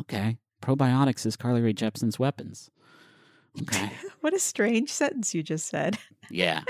okay. 0.02 0.38
Probiotics 0.62 1.26
is 1.26 1.36
Carly 1.36 1.62
Rae 1.62 1.74
Jepsen's 1.74 2.18
weapons. 2.18 2.70
Okay. 3.62 3.92
what 4.22 4.34
a 4.34 4.40
strange 4.40 4.90
sentence 4.90 5.36
you 5.36 5.44
just 5.44 5.68
said. 5.68 5.98
Yeah. 6.30 6.62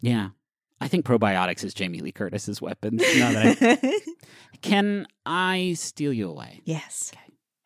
yeah. 0.00 0.30
I 0.80 0.88
think 0.88 1.04
probiotics 1.04 1.62
is 1.62 1.72
Jamie 1.72 2.00
Lee 2.00 2.12
Curtis's 2.12 2.60
weapon. 2.60 2.98
I, 3.00 4.02
can 4.62 5.06
I 5.26 5.74
steal 5.74 6.12
you 6.12 6.28
away? 6.28 6.60
yes. 6.64 7.12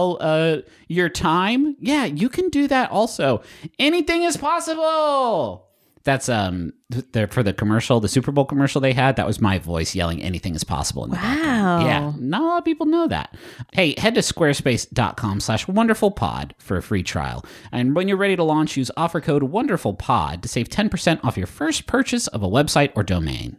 uh, 0.00 0.62
your 0.88 1.08
time? 1.08 1.76
Yeah, 1.80 2.04
you 2.04 2.28
can 2.28 2.48
do 2.48 2.66
that 2.68 2.90
also. 2.90 3.42
Anything 3.78 4.22
is 4.22 4.36
possible. 4.36 5.68
That's 6.04 6.28
um 6.28 6.72
there 7.12 7.28
for 7.28 7.44
the 7.44 7.52
commercial, 7.52 8.00
the 8.00 8.08
Super 8.08 8.32
Bowl 8.32 8.44
commercial 8.44 8.80
they 8.80 8.92
had. 8.92 9.14
That 9.14 9.26
was 9.26 9.40
my 9.40 9.58
voice 9.58 9.94
yelling 9.94 10.20
"Anything 10.20 10.56
is 10.56 10.64
possible" 10.64 11.04
in 11.04 11.10
the 11.10 11.16
background. 11.16 11.84
Wow. 11.84 11.86
Yeah, 11.86 12.12
not 12.18 12.42
a 12.42 12.44
lot 12.44 12.58
of 12.58 12.64
people 12.64 12.86
know 12.86 13.06
that. 13.06 13.36
Hey, 13.72 13.94
head 13.96 14.14
to 14.16 14.20
squarespace.com 14.20 15.38
slash 15.38 15.66
wonderfulpod 15.66 16.52
for 16.58 16.76
a 16.76 16.82
free 16.82 17.04
trial. 17.04 17.44
And 17.70 17.94
when 17.94 18.08
you're 18.08 18.16
ready 18.16 18.34
to 18.34 18.42
launch, 18.42 18.76
use 18.76 18.90
offer 18.96 19.20
code 19.20 19.44
wonderfulpod 19.44 20.42
to 20.42 20.48
save 20.48 20.68
10% 20.68 21.24
off 21.24 21.36
your 21.36 21.46
first 21.46 21.86
purchase 21.86 22.26
of 22.26 22.42
a 22.42 22.48
website 22.48 22.90
or 22.96 23.04
domain. 23.04 23.58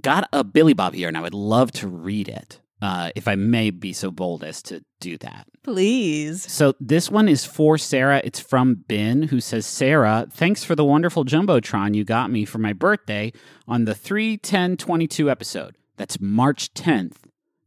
Got 0.00 0.28
a 0.32 0.44
Billy 0.44 0.72
Bob 0.72 0.94
here, 0.94 1.08
and 1.08 1.16
I 1.18 1.20
would 1.20 1.34
love 1.34 1.72
to 1.72 1.88
read 1.88 2.28
it. 2.28 2.60
Uh, 2.82 3.10
if 3.14 3.28
I 3.28 3.36
may 3.36 3.70
be 3.70 3.92
so 3.92 4.10
bold 4.10 4.42
as 4.42 4.60
to 4.64 4.84
do 5.00 5.16
that. 5.18 5.46
Please. 5.62 6.42
So 6.50 6.74
this 6.80 7.08
one 7.08 7.28
is 7.28 7.44
for 7.44 7.78
Sarah. 7.78 8.20
It's 8.24 8.40
from 8.40 8.74
Ben, 8.88 9.22
who 9.22 9.40
says, 9.40 9.66
Sarah, 9.66 10.26
thanks 10.28 10.64
for 10.64 10.74
the 10.74 10.84
wonderful 10.84 11.24
Jumbotron 11.24 11.94
you 11.94 12.02
got 12.04 12.30
me 12.32 12.44
for 12.44 12.58
my 12.58 12.72
birthday 12.72 13.32
on 13.68 13.84
the 13.84 13.94
31022 13.94 15.30
episode. 15.30 15.76
That's 15.96 16.20
March 16.20 16.74
10th, 16.74 17.18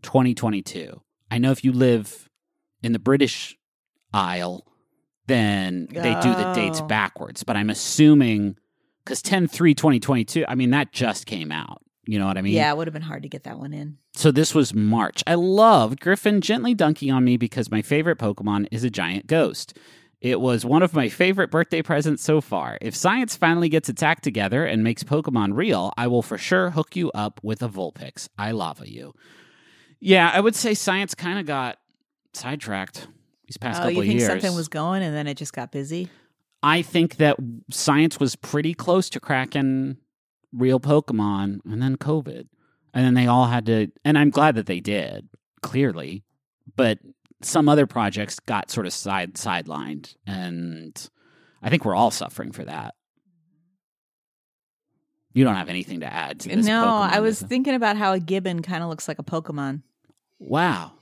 2022. 0.02 1.00
I 1.32 1.38
know 1.38 1.52
if 1.52 1.64
you 1.64 1.72
live 1.72 2.28
in 2.84 2.92
the 2.92 3.00
British 3.00 3.56
Isle, 4.14 4.66
then 5.28 5.88
they 5.92 6.14
do 6.22 6.34
the 6.36 6.52
dates 6.54 6.82
Oh. 6.82 6.88
backwards. 6.88 7.44
But 7.44 7.56
I'm 7.56 7.70
assuming, 7.70 8.58
because 9.06 9.22
10 9.22 9.48
3 9.48 9.74
2022, 9.74 10.44
I 10.48 10.56
mean, 10.56 10.72
that 10.72 10.92
just 10.92 11.26
came 11.26 11.52
out. 11.54 11.82
You 12.06 12.20
know 12.20 12.28
what 12.28 12.38
I 12.38 12.42
mean? 12.42 12.54
yeah, 12.54 12.72
it 12.72 12.78
would 12.78 12.88
have 12.88 12.94
been 12.94 13.02
hard 13.02 13.24
to 13.24 13.30
get 13.30 13.44
that 13.44 13.58
one 13.58 13.74
in. 13.74 13.98
So 14.14 14.32
this 14.32 14.54
was 14.54 14.74
March. 14.74 15.24
I 15.26 15.36
loved 15.36 16.00
Griffin 16.00 16.42
gently 16.42 16.74
dunking 16.74 17.12
on 17.12 17.24
me 17.24 17.38
because 17.38 17.72
my 17.72 17.82
favorite 17.82 18.20
Pokemon 18.20 18.68
is 18.72 18.84
a 18.84 18.90
giant 18.90 19.28
ghost. 19.28 19.78
It 20.22 20.40
was 20.40 20.66
one 20.66 20.82
of 20.82 20.94
my 20.94 21.10
favorite 21.10 21.52
birthday 21.52 21.82
presents 21.82 22.24
so 22.24 22.42
far. 22.42 22.78
If 22.82 22.96
science 22.96 23.36
finally 23.36 23.70
gets 23.70 23.90
its 23.90 24.02
act 24.02 24.24
together 24.24 24.66
and 24.66 24.84
makes 24.84 25.04
Pokemon 25.04 25.56
real, 25.56 25.94
I 25.98 26.08
will 26.08 26.22
for 26.22 26.38
sure 26.38 26.72
hook 26.72 26.96
you 26.96 27.12
up 27.12 27.40
with 27.44 27.62
a 27.62 27.70
Vulpix. 27.70 28.28
I 28.38 28.52
lava 28.52 28.90
you. 28.90 29.14
Yeah, 30.00 30.32
I 30.34 30.40
would 30.40 30.56
say 30.56 30.74
science 30.74 31.16
kind 31.16 31.40
of 31.40 31.46
got 31.46 31.78
sidetracked 32.34 33.08
these 33.46 33.58
past 33.58 33.82
oh, 33.82 33.86
couple 33.86 34.04
you 34.04 34.10
think 34.10 34.20
years. 34.20 34.30
something 34.30 34.56
was 34.56 34.68
going 34.68 35.04
and 35.04 35.16
then 35.16 35.28
it 35.28 35.36
just 35.36 35.54
got 35.54 35.72
busy? 35.72 36.10
I 36.64 36.82
think 36.82 37.18
that 37.18 37.38
science 37.70 38.20
was 38.20 38.36
pretty 38.36 38.74
close 38.74 39.10
to 39.12 39.20
cracking 39.20 39.98
real 40.56 40.80
Pokemon 40.80 41.60
and 41.66 41.82
then 41.82 41.98
COVID. 41.98 42.48
And 42.94 43.06
then 43.06 43.14
they 43.14 43.28
all 43.28 43.48
had 43.48 43.66
to, 43.66 43.88
and 44.06 44.18
I'm 44.18 44.30
glad 44.30 44.56
that 44.56 44.68
they 44.68 44.80
did, 44.80 45.28
clearly. 45.62 46.24
But 46.78 47.00
some 47.42 47.68
other 47.68 47.86
projects 47.86 48.40
got 48.40 48.72
sort 48.72 48.86
of 48.88 48.94
side 48.94 49.34
sidelined. 49.34 50.16
And 50.26 51.10
I 51.62 51.70
think 51.70 51.84
we're 51.84 51.96
all 51.96 52.12
suffering 52.12 52.52
for 52.54 52.64
that. 52.64 52.96
You 55.34 55.44
don't 55.44 55.56
have 55.56 55.68
anything 55.70 56.00
to 56.00 56.12
add 56.12 56.40
to 56.42 56.50
this. 56.50 56.66
No, 56.66 56.84
Pokemon, 56.86 57.10
I 57.12 57.20
was 57.20 57.42
thinking 57.42 57.74
about 57.76 57.98
how 57.98 58.14
a 58.14 58.20
gibbon 58.20 58.62
kind 58.62 58.82
of 58.84 58.90
looks 58.90 59.08
like 59.08 59.20
a 59.20 59.24
Pokemon. 59.24 59.82
wow. 60.40 60.94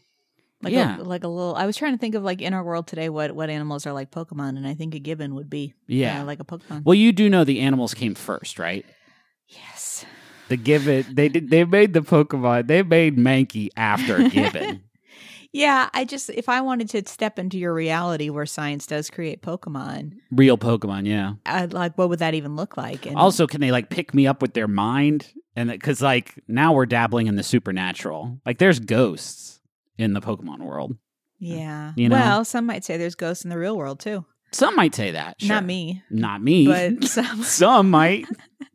Like 0.64 0.72
Yeah. 0.74 0.98
a, 0.98 1.04
like 1.04 1.26
a 1.26 1.28
little. 1.28 1.56
I 1.56 1.66
was 1.66 1.76
trying 1.76 1.92
to 1.92 1.98
think 1.98 2.16
of 2.16 2.24
like 2.24 2.42
in 2.42 2.54
our 2.54 2.64
world 2.64 2.88
today, 2.88 3.10
what 3.10 3.34
what 3.36 3.50
animals 3.50 3.86
are 3.86 3.92
like 3.92 4.12
Pokemon, 4.12 4.56
and 4.56 4.66
I 4.66 4.74
think 4.74 4.96
a 4.96 5.00
gibbon 5.00 5.36
would 5.36 5.50
be 5.50 5.74
Yeah. 5.88 6.22
uh, 6.22 6.26
like 6.26 6.40
a 6.40 6.46
Pokemon. 6.46 6.86
Well, 6.86 6.96
you 6.96 7.12
do 7.12 7.30
know 7.30 7.44
the 7.44 7.60
animals 7.60 7.94
came 7.94 8.16
first, 8.16 8.58
right? 8.58 8.86
Yes. 9.48 10.06
The 10.50 10.58
gibbon, 10.58 11.06
they 11.16 11.30
did, 11.30 11.50
they 11.50 11.64
made 11.64 11.94
the 11.94 12.02
Pokemon, 12.02 12.68
they 12.68 12.84
made 12.84 13.18
Mankey 13.18 13.70
after 13.78 14.28
gibbon. 14.30 14.84
Yeah, 15.52 15.90
I 15.94 16.04
just 16.04 16.30
if 16.32 16.50
I 16.50 16.62
wanted 16.62 16.90
to 16.90 17.08
step 17.08 17.38
into 17.38 17.58
your 17.60 17.74
reality 17.76 18.30
where 18.32 18.46
science 18.48 18.88
does 18.88 19.10
create 19.12 19.42
Pokemon, 19.44 20.14
Real 20.32 20.58
Pokemon, 20.58 21.06
yeah. 21.08 21.34
I'd 21.46 21.74
like 21.74 21.96
what 21.98 22.10
would 22.10 22.20
that 22.20 22.34
even 22.34 22.56
look 22.56 22.76
like? 22.76 23.06
And 23.06 23.16
Also, 23.16 23.46
can 23.46 23.62
they 23.62 23.72
like 23.72 23.90
pick 23.92 24.14
me 24.16 24.26
up 24.28 24.42
with 24.42 24.54
their 24.54 24.68
mind? 24.68 25.32
And 25.56 25.70
uh, 25.70 25.74
because 25.74 26.02
like 26.02 26.34
now 26.48 26.74
we're 26.74 26.88
dabbling 26.88 27.28
in 27.28 27.36
the 27.36 27.44
supernatural. 27.44 28.40
Like 28.48 28.58
there's 28.58 28.80
ghosts 28.80 29.60
in 29.98 30.14
the 30.14 30.22
Pokemon 30.22 30.60
world. 30.60 30.98
yeah. 31.38 31.94
you 31.96 32.10
know? 32.10 32.16
Well, 32.16 32.46
some 32.46 32.66
might 32.66 32.84
say 32.84 32.98
there's 32.98 33.14
ghosts 33.16 33.44
in 33.44 33.52
the 33.52 33.58
real 33.60 33.78
world 33.78 34.00
too. 34.00 34.26
Some 34.52 34.76
might 34.76 34.96
say 34.96 35.12
that. 35.12 35.40
sure. 35.40 35.50
Not 35.50 35.66
me, 35.66 36.02
Not 36.10 36.42
me. 36.44 36.66
but 36.66 37.04
some. 37.08 37.44
some 37.44 37.90
might. 37.92 38.26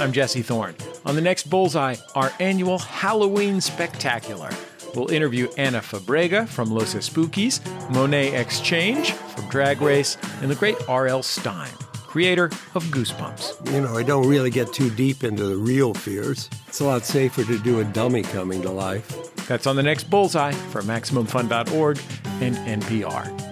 I'm 0.00 0.12
Jesse 0.12 0.40
Thorne. 0.40 0.74
On 1.04 1.14
the 1.14 1.20
next 1.20 1.50
Bullseye, 1.50 1.96
our 2.14 2.32
annual 2.40 2.78
Halloween 2.78 3.60
Spectacular. 3.60 4.48
We'll 4.94 5.10
interview 5.10 5.48
Ana 5.58 5.80
Fabrega 5.80 6.48
from 6.48 6.70
Los 6.70 6.94
Espookys, 6.94 7.60
Monet 7.90 8.34
Exchange 8.34 9.12
from 9.12 9.46
Drag 9.50 9.82
Race, 9.82 10.16
and 10.40 10.50
the 10.50 10.54
great 10.54 10.76
R.L. 10.88 11.22
Stine, 11.22 11.68
creator 11.92 12.46
of 12.74 12.82
Goosebumps. 12.84 13.74
You 13.74 13.82
know, 13.82 13.94
I 13.94 14.02
don't 14.02 14.26
really 14.26 14.48
get 14.48 14.72
too 14.72 14.88
deep 14.88 15.22
into 15.22 15.44
the 15.44 15.56
real 15.56 15.92
fears. 15.92 16.48
It's 16.66 16.80
a 16.80 16.84
lot 16.86 17.04
safer 17.04 17.44
to 17.44 17.58
do 17.58 17.80
a 17.80 17.84
dummy 17.84 18.22
coming 18.22 18.62
to 18.62 18.70
life. 18.70 19.06
That's 19.48 19.66
on 19.66 19.76
the 19.76 19.82
next 19.82 20.04
Bullseye 20.04 20.52
for 20.52 20.80
MaximumFun.org 20.80 22.00
and 22.40 22.56
NPR. 22.56 23.49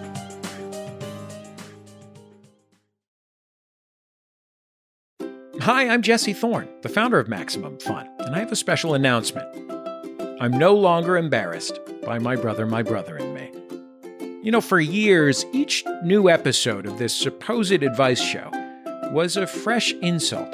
Hi, 5.69 5.87
I'm 5.87 6.01
Jesse 6.01 6.33
Thorne, 6.33 6.67
the 6.81 6.89
founder 6.89 7.19
of 7.19 7.29
Maximum 7.29 7.79
Fun, 7.79 8.09
and 8.21 8.35
I 8.35 8.39
have 8.39 8.51
a 8.51 8.57
special 8.57 8.95
announcement. 8.95 9.47
I'm 10.41 10.53
no 10.53 10.75
longer 10.75 11.19
embarrassed 11.19 11.79
by 12.07 12.19
my 12.19 12.37
brother, 12.37 12.65
my 12.65 12.83
brother, 12.83 13.19
and 13.19 13.35
me. 13.35 13.53
You 14.43 14.51
know, 14.51 14.63
for 14.63 14.81
years, 14.81 15.45
each 15.53 15.85
new 16.03 16.31
episode 16.31 16.87
of 16.87 16.99
this 16.99 17.15
supposed 17.15 17.71
advice 17.83 18.19
show 18.19 18.51
was 19.13 19.37
a 19.37 19.47
fresh 19.47 19.93
insult, 20.01 20.49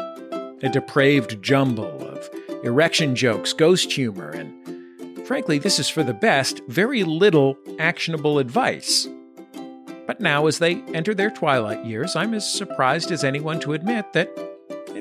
a 0.64 0.68
depraved 0.68 1.40
jumble 1.40 2.09
of 2.09 2.29
erection 2.64 3.14
jokes, 3.14 3.53
ghost 3.53 3.92
humor, 3.92 4.31
and 4.31 5.24
frankly, 5.29 5.61
this 5.61 5.79
is 5.79 5.88
for 5.88 6.03
the 6.03 6.12
best, 6.12 6.61
very 6.66 7.05
little 7.05 7.57
actionable 7.79 8.40
advice. 8.40 9.07
But 10.09 10.20
now, 10.20 10.48
as 10.48 10.59
they 10.59 10.83
enter 10.92 11.14
their 11.14 11.31
twilight 11.31 11.85
years, 11.87 12.16
I'm 12.16 12.35
as 12.35 12.53
surprised 12.53 13.12
as 13.12 13.22
anyone 13.22 13.61
to 13.61 13.74
admit 13.74 14.12
that 14.14 14.53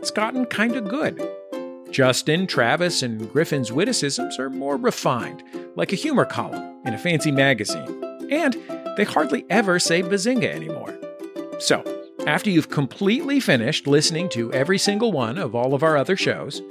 it's 0.03 0.11
gotten 0.11 0.45
kind 0.45 0.75
of 0.75 0.89
good. 0.89 1.17
Justin, 1.89 2.45
Travis, 2.45 3.03
and 3.03 3.31
Griffin's 3.31 3.71
witticisms 3.71 4.37
are 4.37 4.49
more 4.49 4.75
refined, 4.75 5.41
like 5.77 5.93
a 5.93 5.95
humor 5.95 6.25
column 6.25 6.81
in 6.85 6.93
a 6.93 6.97
fancy 6.97 7.31
magazine. 7.31 8.03
And 8.29 8.53
they 8.97 9.05
hardly 9.05 9.45
ever 9.49 9.79
say 9.79 10.03
bazinga 10.03 10.53
anymore. 10.53 10.93
So, 11.57 11.81
after 12.27 12.49
you've 12.49 12.69
completely 12.69 13.39
finished 13.39 13.87
listening 13.87 14.27
to 14.31 14.51
every 14.51 14.77
single 14.77 15.13
one 15.13 15.37
of 15.37 15.55
all 15.55 15.73
of 15.73 15.83
our 15.83 15.95
other 15.95 16.17
shows, 16.17 16.61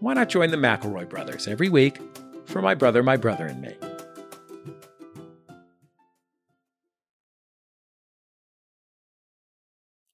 why 0.00 0.14
not 0.14 0.28
join 0.28 0.50
the 0.50 0.56
McElroy 0.56 1.08
brothers 1.08 1.46
every 1.46 1.68
week 1.68 2.00
for 2.46 2.60
My 2.60 2.74
Brother, 2.74 3.04
My 3.04 3.16
Brother, 3.16 3.46
and 3.46 3.62
Me? 3.62 3.76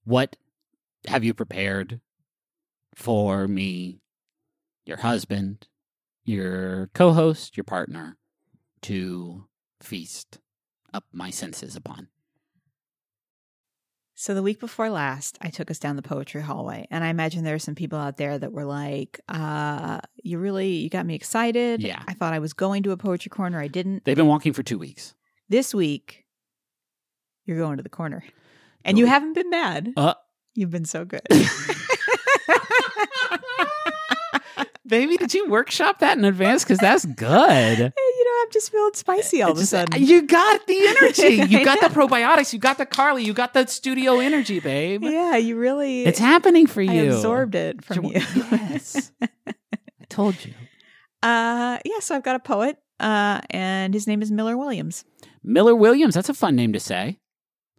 What 0.04 0.36
have 1.06 1.24
you 1.24 1.32
prepared 1.32 2.02
for 2.94 3.48
me, 3.48 4.00
your 4.84 4.98
husband, 4.98 5.66
your 6.24 6.90
co 6.94 7.12
host, 7.12 7.56
your 7.56 7.64
partner, 7.64 8.16
to 8.82 9.46
feast 9.80 10.38
up 10.92 11.04
my 11.12 11.30
senses 11.30 11.76
upon? 11.76 12.08
So 14.14 14.34
the 14.34 14.42
week 14.42 14.60
before 14.60 14.88
last, 14.88 15.36
I 15.40 15.48
took 15.48 15.68
us 15.70 15.80
down 15.80 15.96
the 15.96 16.02
poetry 16.02 16.42
hallway, 16.42 16.86
and 16.90 17.02
I 17.02 17.08
imagine 17.08 17.42
there 17.42 17.56
are 17.56 17.58
some 17.58 17.74
people 17.74 17.98
out 17.98 18.18
there 18.18 18.38
that 18.38 18.52
were 18.52 18.64
like, 18.64 19.20
uh, 19.28 19.98
"You 20.22 20.38
really, 20.38 20.74
you 20.74 20.90
got 20.90 21.06
me 21.06 21.14
excited." 21.16 21.82
Yeah. 21.82 22.02
I 22.06 22.14
thought 22.14 22.32
I 22.32 22.38
was 22.38 22.52
going 22.52 22.84
to 22.84 22.92
a 22.92 22.96
poetry 22.96 23.30
corner. 23.30 23.58
I 23.60 23.66
didn't. 23.66 24.04
They've 24.04 24.14
been 24.14 24.28
walking 24.28 24.52
for 24.52 24.62
two 24.62 24.78
weeks. 24.78 25.14
This 25.48 25.74
week, 25.74 26.24
you're 27.46 27.58
going 27.58 27.78
to 27.78 27.82
the 27.82 27.88
corner, 27.88 28.22
and 28.84 28.96
you 28.96 29.06
haven't 29.06 29.32
been 29.32 29.50
mad. 29.50 29.92
Uh, 29.96 30.14
You've 30.54 30.70
been 30.70 30.84
so 30.84 31.04
good. 31.04 31.22
baby, 34.92 35.16
did 35.16 35.32
you 35.32 35.48
workshop 35.48 36.00
that 36.00 36.18
in 36.18 36.24
advance? 36.26 36.64
Because 36.64 36.76
that's 36.78 37.06
good. 37.06 37.78
you 37.78 38.24
know, 38.24 38.42
I'm 38.42 38.50
just 38.52 38.70
feeling 38.70 38.92
spicy 38.92 39.40
all 39.40 39.52
of 39.52 39.58
a 39.58 39.64
sudden. 39.64 40.04
You 40.04 40.20
got 40.26 40.66
the 40.66 40.86
energy. 40.86 41.50
You 41.50 41.64
got 41.64 41.80
the 41.80 41.86
probiotics. 41.86 42.52
You 42.52 42.58
got 42.58 42.76
the 42.76 42.84
Carly. 42.84 43.24
You 43.24 43.32
got 43.32 43.54
the 43.54 43.66
studio 43.66 44.20
energy, 44.20 44.60
babe. 44.60 45.02
yeah, 45.02 45.36
you 45.36 45.56
really. 45.56 46.04
It's 46.04 46.18
happening 46.18 46.66
for 46.66 46.82
I 46.82 46.84
you. 46.84 47.06
absorbed 47.14 47.54
it 47.54 47.82
from 47.82 48.04
you. 48.04 48.20
Yes. 48.72 49.10
I 49.22 49.54
told 50.10 50.44
you. 50.44 50.52
Uh, 51.22 51.78
yeah. 51.86 52.00
So 52.00 52.14
I've 52.14 52.22
got 52.22 52.36
a 52.36 52.40
poet, 52.40 52.76
uh, 53.00 53.40
and 53.48 53.94
his 53.94 54.06
name 54.06 54.20
is 54.20 54.30
Miller 54.30 54.58
Williams. 54.58 55.04
Miller 55.42 55.74
Williams. 55.74 56.14
That's 56.14 56.28
a 56.28 56.34
fun 56.34 56.54
name 56.54 56.74
to 56.74 56.80
say. 56.80 57.18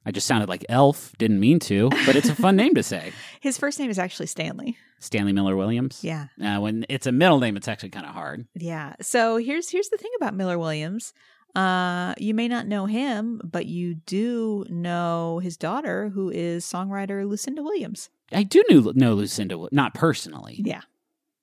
I 0.06 0.12
just 0.12 0.28
sounded 0.28 0.50
like 0.50 0.66
Elf. 0.70 1.14
Didn't 1.18 1.40
mean 1.40 1.60
to, 1.60 1.90
but 2.06 2.16
it's 2.16 2.30
a 2.30 2.36
fun 2.36 2.56
name 2.56 2.76
to 2.76 2.84
say. 2.84 3.14
His 3.42 3.58
first 3.58 3.80
name 3.80 3.90
is 3.90 4.00
actually 4.00 4.28
Stanley. 4.28 4.78
Stanley 5.00 5.34
Miller 5.34 5.56
Williams. 5.56 6.04
Yeah. 6.04 6.28
Uh, 6.42 6.60
when 6.60 6.86
it's 6.90 7.08
a 7.08 7.12
middle 7.12 7.40
name, 7.40 7.58
it's 7.58 7.68
actually 7.68 7.90
kind 7.90 8.06
of 8.06 8.14
hard. 8.14 8.46
Yeah. 8.56 8.96
So 9.02 9.38
here's 9.38 9.70
here's 9.70 9.90
the 9.90 9.98
thing 9.98 10.12
about 10.18 10.34
Miller 10.36 10.58
Williams. 10.60 11.14
Uh, 11.56 12.16
you 12.18 12.34
may 12.34 12.48
not 12.48 12.68
know 12.68 12.86
him, 12.88 13.40
but 13.44 13.68
you 13.68 13.94
do 13.94 14.66
know 14.70 15.40
his 15.44 15.56
daughter, 15.56 16.10
who 16.10 16.30
is 16.30 16.66
songwriter 16.66 17.28
Lucinda 17.28 17.62
Williams. 17.62 18.10
I 18.32 18.44
do 18.44 18.64
knew, 18.70 18.92
know 18.96 19.14
Lucinda, 19.14 19.68
not 19.72 19.94
personally. 19.94 20.60
Yeah. 20.64 20.82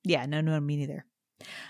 Yeah. 0.03 0.25
No, 0.25 0.41
no, 0.41 0.59
me 0.59 0.75
neither. 0.75 1.05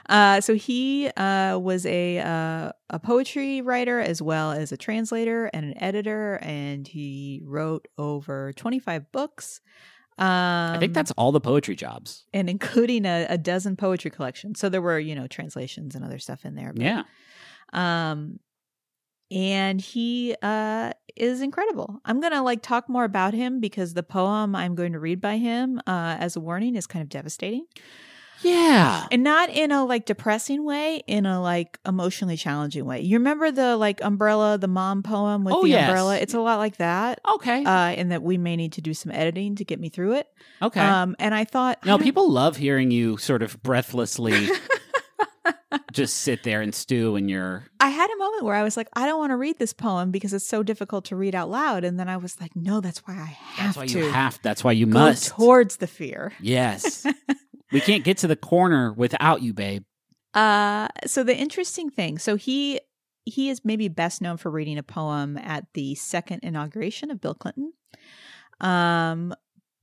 Uh, 0.09 0.41
so 0.41 0.55
he 0.55 1.07
uh, 1.17 1.57
was 1.57 1.85
a 1.85 2.19
uh, 2.19 2.71
a 2.89 2.99
poetry 2.99 3.61
writer 3.61 3.99
as 3.99 4.21
well 4.21 4.51
as 4.51 4.71
a 4.71 4.77
translator 4.77 5.45
and 5.53 5.65
an 5.65 5.81
editor, 5.81 6.39
and 6.41 6.87
he 6.87 7.41
wrote 7.45 7.87
over 7.97 8.53
twenty 8.53 8.79
five 8.79 9.11
books. 9.11 9.61
Um, 10.17 10.27
I 10.27 10.77
think 10.79 10.93
that's 10.93 11.11
all 11.11 11.31
the 11.31 11.39
poetry 11.41 11.75
jobs. 11.75 12.25
and 12.33 12.49
including 12.49 13.05
a, 13.05 13.25
a 13.29 13.37
dozen 13.37 13.75
poetry 13.75 14.11
collections. 14.11 14.59
So 14.59 14.69
there 14.69 14.81
were 14.81 14.99
you 14.99 15.15
know 15.15 15.27
translations 15.27 15.95
and 15.95 16.03
other 16.05 16.19
stuff 16.19 16.45
in 16.45 16.55
there. 16.55 16.73
but- 16.73 16.81
Yeah. 16.83 17.03
um 17.73 18.39
and 19.33 19.79
he 19.79 20.35
uh 20.41 20.91
is 21.15 21.41
incredible 21.41 22.01
i'm 22.03 22.19
gonna 22.19 22.43
like 22.43 22.61
talk 22.61 22.89
more 22.89 23.05
about 23.05 23.33
him 23.33 23.61
because 23.61 23.93
the 23.93 24.03
poem 24.03 24.55
i'm 24.55 24.75
going 24.75 24.91
to 24.91 24.99
read 24.99 25.21
by 25.21 25.37
him 25.37 25.79
uh 25.87 26.17
as 26.19 26.35
a 26.35 26.39
warning 26.41 26.75
is 26.75 26.85
kind 26.85 27.01
of 27.01 27.07
devastating 27.09 27.65
Yeah. 28.41 29.05
and 29.11 29.23
not 29.23 29.49
in 29.49 29.71
a 29.71 29.85
like 29.85 30.05
depressing 30.05 30.63
way 30.65 31.03
in 31.07 31.25
a 31.25 31.41
like 31.41 31.79
emotionally 31.87 32.37
challenging 32.37 32.85
way 32.85 33.01
you 33.01 33.17
remember 33.17 33.51
the 33.51 33.77
like 33.77 34.03
umbrella 34.03 34.57
the 34.57 34.67
mom 34.67 35.03
poem 35.03 35.43
with 35.43 35.53
Oh, 35.55 35.63
the 35.63 35.69
yes. 35.69 35.87
umbrella 35.89 36.17
it's 36.17 36.33
a 36.33 36.39
lot 36.39 36.57
like 36.57 36.77
that 36.77 37.19
Okay. 37.35 37.63
uh 37.63 37.69
and 37.69 38.11
that 38.11 38.23
we 38.23 38.37
may 38.37 38.55
need 38.55 38.73
to 38.73 38.81
do 38.81 38.93
some 38.93 39.11
editing 39.11 39.55
to 39.55 39.65
get 39.65 39.79
me 39.79 39.89
through 39.89 40.13
it 40.13 40.27
okay. 40.61 40.79
um 40.81 41.15
and 41.19 41.33
i 41.35 41.43
thought 41.43 41.85
no, 41.85 41.97
people 41.97 42.29
love 42.31 42.57
hearing 42.57 42.91
you 42.91 43.17
sort 43.17 43.43
of 43.43 43.61
breathlessly 43.63 44.47
just 45.93 46.17
sit 46.19 46.43
there 46.43 46.61
and 46.61 46.73
stew 46.73 47.15
in 47.15 47.27
your. 47.29 47.65
I 47.79 47.89
had 47.89 48.09
a 48.09 48.17
moment 48.17 48.43
where 48.43 48.55
I 48.55 48.63
was 48.63 48.75
like, 48.77 48.87
I 48.93 49.05
don't 49.05 49.19
want 49.19 49.31
to 49.31 49.35
read 49.37 49.57
this 49.59 49.73
poem 49.73 50.11
because 50.11 50.33
it's 50.33 50.45
so 50.47 50.63
difficult 50.63 51.05
to 51.05 51.15
read 51.15 51.35
out 51.35 51.49
loud. 51.49 51.83
And 51.83 51.99
then 51.99 52.07
I 52.09 52.17
was 52.17 52.39
like, 52.39 52.55
no, 52.55 52.79
that's 52.81 52.99
why 52.99 53.13
I 53.13 53.25
have 53.25 53.55
to. 53.55 53.63
That's 53.63 53.77
why 53.77 53.87
to 53.87 53.99
you 53.99 54.09
have. 54.11 54.39
That's 54.41 54.63
why 54.63 54.71
you 54.73 54.87
must. 54.87 55.29
towards 55.29 55.77
the 55.77 55.87
fear. 55.87 56.33
yes. 56.41 57.05
we 57.71 57.81
can't 57.81 58.03
get 58.03 58.17
to 58.19 58.27
the 58.27 58.35
corner 58.35 58.93
without 58.93 59.41
you, 59.41 59.53
babe. 59.53 59.83
Uh, 60.33 60.87
so 61.05 61.23
the 61.23 61.35
interesting 61.35 61.89
thing, 61.89 62.17
so 62.17 62.35
he 62.35 62.79
he 63.25 63.49
is 63.49 63.63
maybe 63.63 63.87
best 63.87 64.21
known 64.21 64.37
for 64.37 64.49
reading 64.49 64.77
a 64.77 64.83
poem 64.83 65.37
at 65.37 65.65
the 65.73 65.95
second 65.95 66.39
inauguration 66.43 67.11
of 67.11 67.21
Bill 67.21 67.35
Clinton. 67.35 67.73
Um, 68.59 69.33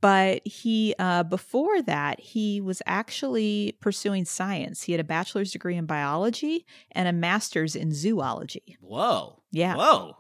but 0.01 0.47
he 0.47 0.95
uh, 0.99 1.25
before 1.25 1.83
that 1.83 2.21
he 2.21 2.61
was 2.61 2.83
actually 2.87 3.77
pursuing 3.81 4.25
science. 4.25 4.83
He 4.83 4.93
had 4.93 5.01
a 5.01 5.05
bachelor's 5.05 5.51
degree 5.51 5.77
in 5.77 5.87
biology 5.87 6.67
and 6.93 7.09
a 7.09 7.13
master's 7.13 7.75
in 7.75 7.93
zoology. 7.93 8.77
Whoa. 8.81 9.43
Yeah. 9.51 9.77
Whoa. 9.77 10.17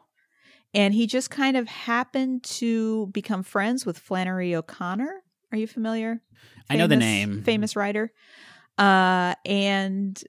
And 0.74 0.92
he 0.92 1.06
just 1.06 1.30
kind 1.30 1.56
of 1.56 1.68
happened 1.68 2.42
to 2.44 3.06
become 3.08 3.42
friends 3.42 3.86
with 3.86 3.98
Flannery 3.98 4.54
O'Connor. 4.54 5.22
Are 5.52 5.58
you 5.58 5.66
familiar? 5.66 6.20
I 6.68 6.76
know 6.76 6.86
the 6.86 6.96
name. 6.96 7.42
Famous 7.42 7.76
writer. 7.76 8.12
Uh, 8.76 9.34
and 9.44 10.22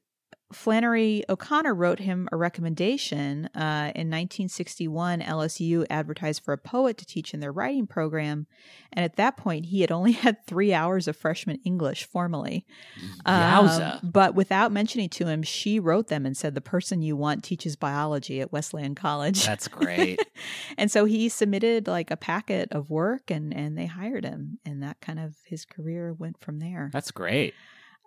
Flannery 0.52 1.24
O'Connor 1.30 1.76
wrote 1.76 2.00
him 2.00 2.28
a 2.32 2.36
recommendation. 2.38 3.46
Uh, 3.54 3.92
in 3.96 4.10
1961, 4.10 5.22
LSU 5.22 5.86
advertised 5.90 6.44
for 6.44 6.54
a 6.54 6.58
poet 6.58 6.98
to 6.98 7.06
teach 7.06 7.34
in 7.34 7.40
their 7.40 7.52
writing 7.52 7.86
program. 7.86 8.48
And 8.92 9.06
at 9.06 9.16
that 9.18 9.38
point, 9.38 9.68
he 9.68 9.82
had 9.82 9.92
only 9.92 10.12
had 10.26 10.46
three 10.48 10.74
hours 10.74 11.08
of 11.08 11.16
freshman 11.16 11.60
English 11.64 12.06
formally. 12.06 12.66
Um, 13.26 13.66
but 14.04 14.34
without 14.34 14.72
mentioning 14.72 15.10
to 15.10 15.28
him, 15.28 15.44
she 15.44 15.80
wrote 15.80 16.08
them 16.08 16.26
and 16.26 16.36
said, 16.36 16.56
The 16.56 16.62
person 16.62 17.02
you 17.04 17.16
want 17.16 17.44
teaches 17.44 17.76
biology 17.76 18.42
at 18.42 18.52
Wesleyan 18.52 18.96
College. 18.96 19.46
That's 19.46 19.68
great. 19.80 20.20
and 20.78 20.90
so 20.90 21.06
he 21.06 21.30
submitted 21.30 21.88
like 21.88 22.10
a 22.10 22.18
packet 22.18 22.70
of 22.72 22.90
work 22.90 23.30
and 23.30 23.54
and 23.54 23.78
they 23.78 23.86
hired 23.86 24.24
him 24.26 24.58
and 24.66 24.82
that 24.84 25.00
kind 25.02 25.20
of 25.20 25.36
his 25.46 25.66
career 25.66 26.14
went 26.14 26.40
from 26.40 26.60
there 26.60 26.90
That's 26.94 27.12
great. 27.12 27.54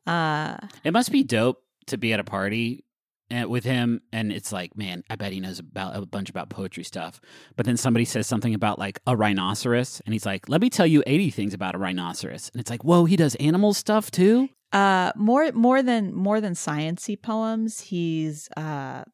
uh 0.07 0.57
It 0.85 0.92
must 0.92 1.12
be 1.12 1.22
dope 1.22 1.62
to 1.87 1.99
be 1.99 2.12
at 2.12 2.21
a 2.21 2.25
party 2.25 2.85
and 3.31 3.49
with 3.49 3.64
him 3.64 4.03
and 4.12 4.31
it's 4.33 4.53
like, 4.53 4.77
man, 4.77 5.03
I 5.09 5.16
bet 5.16 5.33
he 5.33 5.40
knows 5.40 5.59
about 5.59 5.97
a 5.97 6.05
bunch 6.05 6.29
about 6.29 6.51
poetry 6.51 6.85
stuff. 6.85 7.21
But 7.57 7.66
then 7.66 7.77
somebody 7.77 8.05
says 8.05 8.27
something 8.27 8.55
about 8.55 8.79
like 8.79 9.01
a 9.07 9.16
rhinoceros 9.16 10.03
and 10.05 10.12
he's 10.12 10.27
like, 10.27 10.49
"Let 10.49 10.61
me 10.61 10.68
tell 10.71 10.87
you 10.87 11.03
80 11.07 11.31
things 11.31 11.55
about 11.55 11.75
a 11.75 11.79
rhinoceros." 11.79 12.51
And 12.53 12.61
it's 12.61 12.71
like, 12.71 12.85
"Whoa, 12.85 13.05
he 13.07 13.16
does 13.16 13.35
animal 13.37 13.75
stuff 13.75 14.11
too?" 14.11 14.49
uh 14.73 15.12
more 15.16 15.53
more 15.53 15.83
than 15.83 16.14
more 16.14 16.40
than 16.40 16.55
sciency 16.55 17.21
poems 17.21 17.81
he's 17.81 18.49
uh 18.57 19.05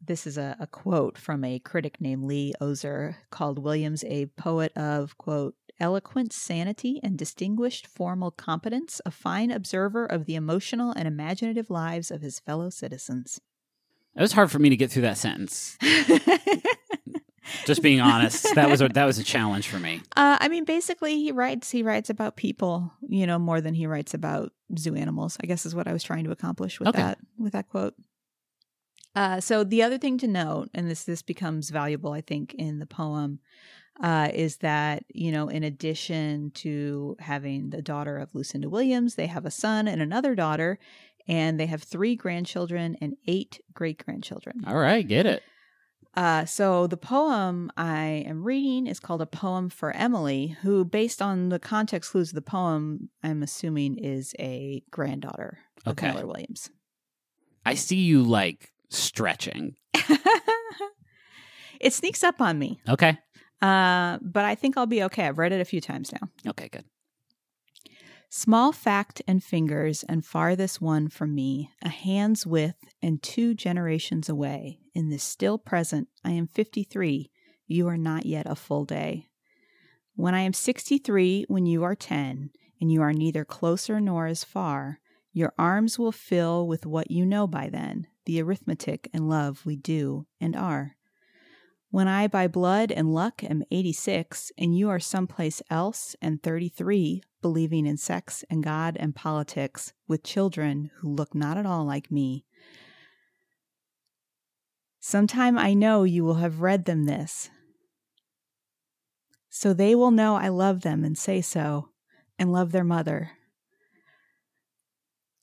this 0.00 0.26
is 0.26 0.38
a, 0.38 0.56
a 0.58 0.66
quote 0.66 1.18
from 1.18 1.44
a 1.44 1.58
critic 1.58 2.00
named 2.00 2.24
Lee 2.24 2.54
Oser 2.60 3.16
called 3.30 3.58
Williams 3.58 4.04
a 4.04 4.26
poet 4.38 4.72
of 4.74 5.18
quote 5.18 5.54
eloquent 5.80 6.32
sanity 6.32 7.00
and 7.02 7.16
distinguished 7.16 7.86
formal 7.86 8.30
competence, 8.30 9.00
a 9.06 9.10
fine 9.10 9.50
observer 9.50 10.04
of 10.06 10.24
the 10.26 10.34
emotional 10.34 10.92
and 10.92 11.06
imaginative 11.08 11.70
lives 11.70 12.10
of 12.10 12.20
his 12.22 12.40
fellow 12.40 12.70
citizens. 12.70 13.40
It 14.16 14.20
was 14.20 14.32
hard 14.32 14.50
for 14.50 14.58
me 14.58 14.68
to 14.70 14.76
get 14.76 14.90
through 14.90 15.02
that 15.02 15.18
sentence. 15.18 15.76
Just 17.64 17.80
being 17.82 18.00
honest, 18.00 18.54
that 18.56 18.68
was 18.68 18.82
a, 18.82 18.88
that 18.90 19.04
was 19.06 19.18
a 19.18 19.24
challenge 19.24 19.68
for 19.68 19.78
me. 19.78 20.00
Uh, 20.16 20.36
I 20.40 20.48
mean, 20.48 20.64
basically, 20.64 21.14
he 21.22 21.30
writes 21.30 21.70
he 21.70 21.84
writes 21.84 22.10
about 22.10 22.34
people, 22.36 22.92
you 23.08 23.24
know, 23.26 23.38
more 23.38 23.60
than 23.60 23.72
he 23.72 23.86
writes 23.86 24.14
about 24.14 24.52
zoo 24.76 24.96
animals. 24.96 25.36
I 25.40 25.46
guess 25.46 25.64
is 25.64 25.76
what 25.76 25.86
I 25.86 25.92
was 25.92 26.02
trying 26.02 26.24
to 26.24 26.32
accomplish 26.32 26.80
with 26.80 26.88
Okay. 26.88 26.98
that 26.98 27.18
with 27.38 27.52
that 27.52 27.68
quote. 27.68 27.94
Uh, 29.18 29.40
so 29.40 29.64
the 29.64 29.82
other 29.82 29.98
thing 29.98 30.16
to 30.16 30.28
note, 30.28 30.70
and 30.72 30.88
this 30.88 31.02
this 31.02 31.22
becomes 31.22 31.70
valuable, 31.70 32.12
I 32.12 32.20
think, 32.20 32.54
in 32.54 32.78
the 32.78 32.86
poem, 32.86 33.40
uh, 34.00 34.28
is 34.32 34.58
that 34.58 35.02
you 35.08 35.32
know, 35.32 35.48
in 35.48 35.64
addition 35.64 36.52
to 36.52 37.16
having 37.18 37.70
the 37.70 37.82
daughter 37.82 38.16
of 38.18 38.32
Lucinda 38.32 38.68
Williams, 38.68 39.16
they 39.16 39.26
have 39.26 39.44
a 39.44 39.50
son 39.50 39.88
and 39.88 40.00
another 40.00 40.36
daughter, 40.36 40.78
and 41.26 41.58
they 41.58 41.66
have 41.66 41.82
three 41.82 42.14
grandchildren 42.14 42.96
and 43.00 43.16
eight 43.26 43.60
great 43.74 44.04
grandchildren. 44.04 44.62
All 44.68 44.78
right, 44.78 45.04
get 45.06 45.26
it. 45.26 45.42
Uh, 46.14 46.44
so 46.44 46.86
the 46.86 46.96
poem 46.96 47.72
I 47.76 48.24
am 48.24 48.44
reading 48.44 48.86
is 48.86 49.00
called 49.00 49.20
A 49.20 49.26
Poem 49.26 49.68
for 49.68 49.90
Emily, 49.90 50.56
who, 50.62 50.84
based 50.84 51.20
on 51.20 51.48
the 51.48 51.58
context 51.58 52.12
clues 52.12 52.28
of 52.30 52.36
the 52.36 52.42
poem, 52.42 53.10
I'm 53.24 53.42
assuming 53.42 53.98
is 53.98 54.32
a 54.38 54.84
granddaughter 54.92 55.58
of 55.84 55.94
Okay. 55.94 56.06
Miller 56.12 56.28
Williams. 56.28 56.70
I 57.66 57.74
see 57.74 57.96
you 57.96 58.22
like 58.22 58.70
stretching. 58.88 59.76
it 61.80 61.92
sneaks 61.92 62.22
up 62.24 62.40
on 62.40 62.58
me, 62.58 62.80
Okay. 62.88 63.18
uh, 63.62 64.18
but 64.22 64.44
I 64.44 64.54
think 64.54 64.76
I'll 64.76 64.86
be 64.86 65.02
okay. 65.04 65.26
I've 65.26 65.38
read 65.38 65.52
it 65.52 65.60
a 65.60 65.64
few 65.64 65.80
times 65.80 66.12
now. 66.12 66.28
Okay, 66.50 66.68
good. 66.68 66.84
Small 68.30 68.72
fact 68.72 69.22
and 69.26 69.42
fingers, 69.42 70.04
and 70.06 70.24
farthest 70.24 70.82
one 70.82 71.08
from 71.08 71.34
me, 71.34 71.70
a 71.82 71.88
hand's 71.88 72.46
width 72.46 72.76
and 73.00 73.22
two 73.22 73.54
generations 73.54 74.28
away. 74.28 74.80
In 74.94 75.08
this 75.08 75.22
still 75.22 75.56
present, 75.56 76.08
I 76.22 76.32
am 76.32 76.46
53. 76.46 77.30
You 77.66 77.88
are 77.88 77.96
not 77.96 78.26
yet 78.26 78.46
a 78.46 78.54
full 78.54 78.84
day. 78.84 79.28
When 80.14 80.34
I 80.34 80.40
am 80.40 80.52
63, 80.52 81.46
when 81.48 81.64
you 81.64 81.84
are 81.84 81.94
10, 81.94 82.50
and 82.80 82.92
you 82.92 83.00
are 83.00 83.12
neither 83.14 83.44
closer 83.46 83.98
nor 83.98 84.26
as 84.26 84.44
far, 84.44 84.98
your 85.32 85.54
arms 85.58 85.98
will 85.98 86.12
fill 86.12 86.66
with 86.66 86.84
what 86.84 87.10
you 87.10 87.24
know 87.24 87.46
by 87.46 87.70
then, 87.70 88.08
the 88.28 88.42
arithmetic 88.42 89.08
and 89.14 89.26
love 89.26 89.64
we 89.64 89.74
do 89.74 90.26
and 90.38 90.54
are. 90.54 90.96
When 91.90 92.06
I 92.06 92.26
by 92.26 92.46
blood 92.46 92.92
and 92.92 93.14
luck 93.14 93.42
am 93.42 93.64
86, 93.70 94.52
and 94.58 94.76
you 94.76 94.90
are 94.90 95.00
someplace 95.00 95.62
else 95.70 96.14
and 96.20 96.42
33, 96.42 97.22
believing 97.40 97.86
in 97.86 97.96
sex 97.96 98.44
and 98.50 98.62
God 98.62 98.98
and 99.00 99.16
politics, 99.16 99.94
with 100.06 100.22
children 100.22 100.90
who 100.98 101.08
look 101.08 101.34
not 101.34 101.56
at 101.56 101.64
all 101.64 101.86
like 101.86 102.10
me. 102.10 102.44
Sometime 105.00 105.56
I 105.56 105.72
know 105.72 106.04
you 106.04 106.22
will 106.22 106.34
have 106.34 106.60
read 106.60 106.84
them 106.84 107.06
this. 107.06 107.48
So 109.48 109.72
they 109.72 109.94
will 109.94 110.10
know 110.10 110.36
I 110.36 110.48
love 110.48 110.82
them 110.82 111.02
and 111.02 111.16
say 111.16 111.40
so, 111.40 111.88
and 112.38 112.52
love 112.52 112.72
their 112.72 112.84
mother. 112.84 113.30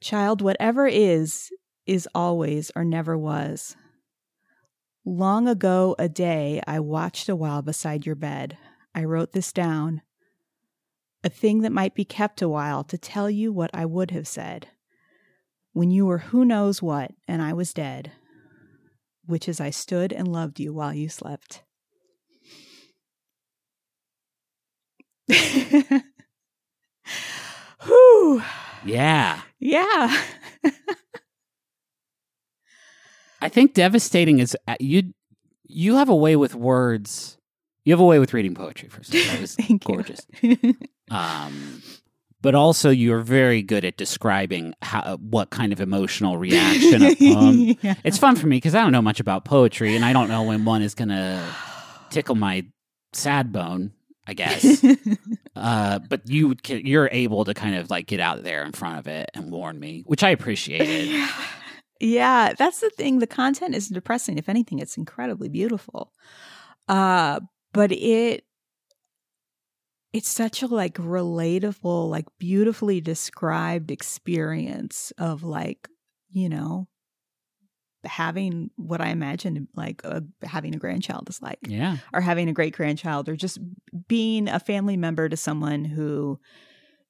Child, 0.01 0.43
whatever 0.43 0.85
is, 0.85 1.49
is 1.85 2.07
always 2.15 2.71
or 2.75 2.83
never 2.83 3.17
was. 3.17 3.75
Long 5.05 5.47
ago, 5.47 5.95
a 5.99 6.09
day, 6.09 6.61
I 6.65 6.79
watched 6.79 7.29
a 7.29 7.35
while 7.35 7.61
beside 7.61 8.05
your 8.05 8.15
bed. 8.15 8.57
I 8.95 9.03
wrote 9.03 9.33
this 9.33 9.53
down. 9.53 10.01
A 11.23 11.29
thing 11.29 11.61
that 11.61 11.71
might 11.71 11.93
be 11.93 12.05
kept 12.05 12.41
a 12.41 12.49
while 12.49 12.83
to 12.85 12.97
tell 12.97 13.29
you 13.29 13.51
what 13.53 13.69
I 13.73 13.85
would 13.85 14.11
have 14.11 14.27
said. 14.27 14.67
When 15.73 15.91
you 15.91 16.05
were 16.05 16.19
who 16.19 16.45
knows 16.45 16.81
what, 16.81 17.11
and 17.27 17.41
I 17.41 17.53
was 17.53 17.73
dead. 17.73 18.13
Which 19.25 19.47
is, 19.49 19.59
I 19.59 19.69
stood 19.71 20.13
and 20.13 20.27
loved 20.27 20.59
you 20.59 20.73
while 20.73 20.93
you 20.93 21.09
slept. 21.09 21.63
Whew. 27.83 28.41
Yeah. 28.85 29.41
Yeah. 29.59 30.23
I 33.41 33.49
think 33.49 33.73
devastating 33.73 34.39
is 34.39 34.57
uh, 34.67 34.75
you. 34.79 35.13
You 35.67 35.95
have 35.95 36.09
a 36.09 36.15
way 36.15 36.35
with 36.35 36.53
words. 36.55 37.37
You 37.85 37.93
have 37.93 37.99
a 37.99 38.05
way 38.05 38.19
with 38.19 38.33
reading 38.33 38.53
poetry. 38.53 38.89
First, 38.89 39.11
that 39.11 39.37
was 39.41 39.55
Thank 39.55 39.83
gorgeous. 39.83 40.25
Um, 41.11 41.83
but 42.41 42.55
also, 42.55 42.89
you're 42.89 43.21
very 43.21 43.61
good 43.61 43.85
at 43.85 43.95
describing 43.95 44.73
how 44.81 45.17
what 45.17 45.51
kind 45.51 45.71
of 45.71 45.79
emotional 45.79 46.37
reaction. 46.39 47.15
Yeah. 47.19 47.93
It's 48.03 48.17
fun 48.17 48.35
for 48.35 48.47
me 48.47 48.57
because 48.57 48.73
I 48.73 48.81
don't 48.81 48.91
know 48.91 49.03
much 49.03 49.19
about 49.19 49.45
poetry, 49.45 49.95
and 49.95 50.03
I 50.03 50.13
don't 50.13 50.29
know 50.29 50.41
when 50.43 50.65
one 50.65 50.81
is 50.81 50.95
gonna 50.95 51.47
tickle 52.09 52.33
my 52.35 52.65
sad 53.13 53.51
bone. 53.51 53.91
I 54.27 54.33
guess. 54.33 54.83
uh, 55.55 55.99
but 55.99 56.27
you 56.27 56.55
you're 56.67 57.09
able 57.11 57.45
to 57.45 57.53
kind 57.53 57.75
of 57.75 57.91
like 57.91 58.07
get 58.07 58.19
out 58.19 58.41
there 58.41 58.63
in 58.63 58.71
front 58.71 58.97
of 58.97 59.07
it 59.07 59.29
and 59.35 59.51
warn 59.51 59.79
me, 59.79 60.03
which 60.07 60.23
I 60.23 60.29
appreciated. 60.29 61.29
Yeah. 61.99 62.53
That's 62.57 62.81
the 62.81 62.89
thing. 62.89 63.19
The 63.19 63.27
content 63.27 63.75
isn't 63.75 63.93
depressing. 63.93 64.37
If 64.37 64.49
anything, 64.49 64.79
it's 64.79 64.97
incredibly 64.97 65.49
beautiful. 65.49 66.13
Uh, 66.87 67.39
but 67.73 67.91
it 67.91 68.45
it's 70.13 70.29
such 70.29 70.61
a 70.61 70.67
like 70.67 70.95
relatable, 70.95 72.09
like 72.09 72.25
beautifully 72.39 73.01
described 73.01 73.91
experience 73.91 75.11
of 75.17 75.43
like, 75.43 75.89
you 76.29 76.47
know, 76.47 76.87
having 78.05 78.69
what 78.75 79.01
I 79.01 79.07
imagine 79.09 79.67
like 79.75 80.01
uh, 80.05 80.21
having 80.43 80.75
a 80.75 80.77
grandchild 80.77 81.27
is 81.27 81.41
like 81.41 81.59
Yeah. 81.67 81.97
or 82.13 82.21
having 82.21 82.47
a 82.49 82.53
great 82.53 82.75
grandchild 82.75 83.27
or 83.27 83.35
just 83.35 83.57
being 84.07 84.47
a 84.47 84.59
family 84.59 84.95
member 84.95 85.27
to 85.27 85.35
someone 85.35 85.83
who 85.83 86.39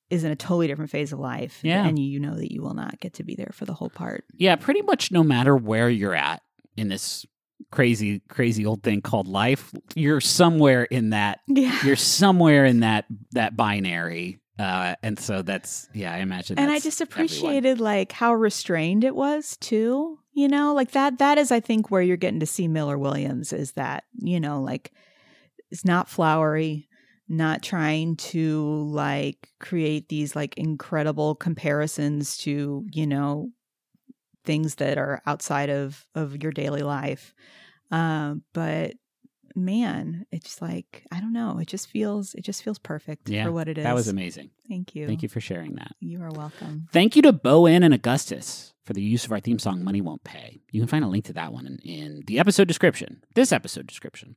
is 0.09 0.23
in 0.23 0.31
a 0.31 0.35
totally 0.35 0.67
different 0.67 0.91
phase 0.91 1.11
of 1.11 1.19
life. 1.19 1.59
Yeah. 1.63 1.85
And 1.85 1.97
you 1.97 2.19
know 2.19 2.35
that 2.35 2.51
you 2.51 2.61
will 2.61 2.73
not 2.73 2.99
get 2.99 3.13
to 3.15 3.23
be 3.23 3.35
there 3.35 3.51
for 3.53 3.65
the 3.65 3.73
whole 3.73 3.89
part. 3.89 4.25
Yeah, 4.35 4.55
pretty 4.55 4.81
much 4.81 5.11
no 5.11 5.23
matter 5.23 5.55
where 5.55 5.89
you're 5.89 6.15
at 6.15 6.41
in 6.77 6.89
this 6.89 7.25
crazy, 7.71 8.21
crazy 8.29 8.65
old 8.65 8.83
thing 8.83 9.01
called 9.01 9.27
life, 9.27 9.73
you're 9.95 10.21
somewhere 10.21 10.83
in 10.83 11.11
that. 11.11 11.39
Yeah. 11.47 11.77
You're 11.85 11.95
somewhere 11.95 12.65
in 12.65 12.81
that 12.81 13.05
that 13.31 13.55
binary, 13.55 14.39
uh, 14.59 14.95
and 15.01 15.17
so 15.17 15.41
that's 15.41 15.87
yeah. 15.93 16.13
I 16.13 16.17
imagine. 16.17 16.59
and 16.59 16.69
I 16.69 16.79
just 16.79 17.01
everyone. 17.01 17.25
appreciated 17.25 17.79
like 17.79 18.11
how 18.11 18.33
restrained 18.33 19.03
it 19.03 19.15
was 19.15 19.55
too. 19.57 20.19
You 20.33 20.49
know, 20.49 20.73
like 20.73 20.91
that 20.91 21.19
that 21.19 21.37
is 21.37 21.49
I 21.51 21.61
think 21.61 21.89
where 21.89 22.01
you're 22.01 22.17
getting 22.17 22.41
to 22.41 22.45
see 22.45 22.67
Miller 22.67 22.97
Williams 22.97 23.53
is 23.53 23.71
that, 23.73 24.03
you 24.19 24.39
know, 24.41 24.61
like 24.61 24.91
it's 25.71 25.85
not 25.85 26.09
flowery, 26.09 26.89
not 27.27 27.63
trying 27.63 28.15
to 28.15 28.83
like 28.91 29.49
create 29.59 30.09
these 30.09 30.35
like 30.35 30.57
incredible 30.57 31.35
comparisons 31.35 32.37
to, 32.37 32.85
you 32.91 33.07
know, 33.07 33.49
things 34.43 34.75
that 34.75 34.97
are 34.97 35.21
outside 35.25 35.69
of 35.69 36.05
of 36.13 36.41
your 36.41 36.51
daily 36.51 36.83
life. 36.83 37.33
Um, 37.91 38.43
but 38.53 38.93
man, 39.55 40.25
it's 40.31 40.61
like 40.61 41.05
I 41.11 41.19
don't 41.19 41.33
know, 41.33 41.59
it 41.59 41.67
just 41.67 41.87
feels 41.89 42.33
it 42.35 42.41
just 42.41 42.63
feels 42.63 42.77
perfect 42.77 43.29
Yeah, 43.29 43.45
for 43.45 43.51
what 43.51 43.67
it 43.67 43.77
is. 43.77 43.83
That 43.83 43.95
was 43.95 44.07
amazing. 44.07 44.51
Thank 44.67 44.95
you. 44.95 45.07
Thank 45.07 45.23
you 45.23 45.29
for 45.29 45.41
sharing 45.41 45.75
that. 45.75 45.95
You 45.99 46.21
are 46.21 46.31
welcome. 46.31 46.87
Thank 46.91 47.15
you 47.15 47.21
to 47.23 47.33
bo 47.33 47.65
en 47.65 47.83
and 47.83 47.93
Augustus 47.93 48.73
for 48.83 48.93
the 48.93 49.01
use 49.01 49.25
of 49.25 49.31
our 49.31 49.39
theme 49.39 49.57
song, 49.57 49.83
Money 49.83 50.01
Won't 50.01 50.23
Pay. 50.23 50.61
You 50.71 50.81
can 50.81 50.87
find 50.87 51.03
a 51.03 51.07
link 51.07 51.25
to 51.25 51.33
that 51.33 51.51
one 51.51 51.65
in, 51.65 51.79
in 51.79 52.23
the 52.27 52.37
episode 52.37 52.67
description, 52.67 53.23
this 53.33 53.51
episode 53.51 53.87
description. 53.87 54.35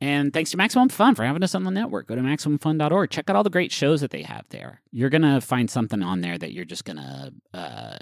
And 0.00 0.32
thanks 0.32 0.50
to 0.50 0.56
Maximum 0.56 0.88
Fun 0.90 1.14
for 1.14 1.24
having 1.24 1.42
us 1.42 1.54
on 1.54 1.64
the 1.64 1.70
network. 1.70 2.06
Go 2.06 2.16
to 2.16 2.20
MaximumFun.org. 2.20 3.10
Check 3.10 3.30
out 3.30 3.36
all 3.36 3.42
the 3.42 3.50
great 3.50 3.72
shows 3.72 4.02
that 4.02 4.10
they 4.10 4.22
have 4.22 4.44
there. 4.50 4.82
You're 4.90 5.08
going 5.10 5.22
to 5.22 5.40
find 5.40 5.70
something 5.70 6.02
on 6.02 6.20
there 6.20 6.36
that 6.36 6.52
you're 6.52 6.66
just 6.66 6.84
going 6.84 6.98
to 6.98 7.32
uh, 7.54 7.96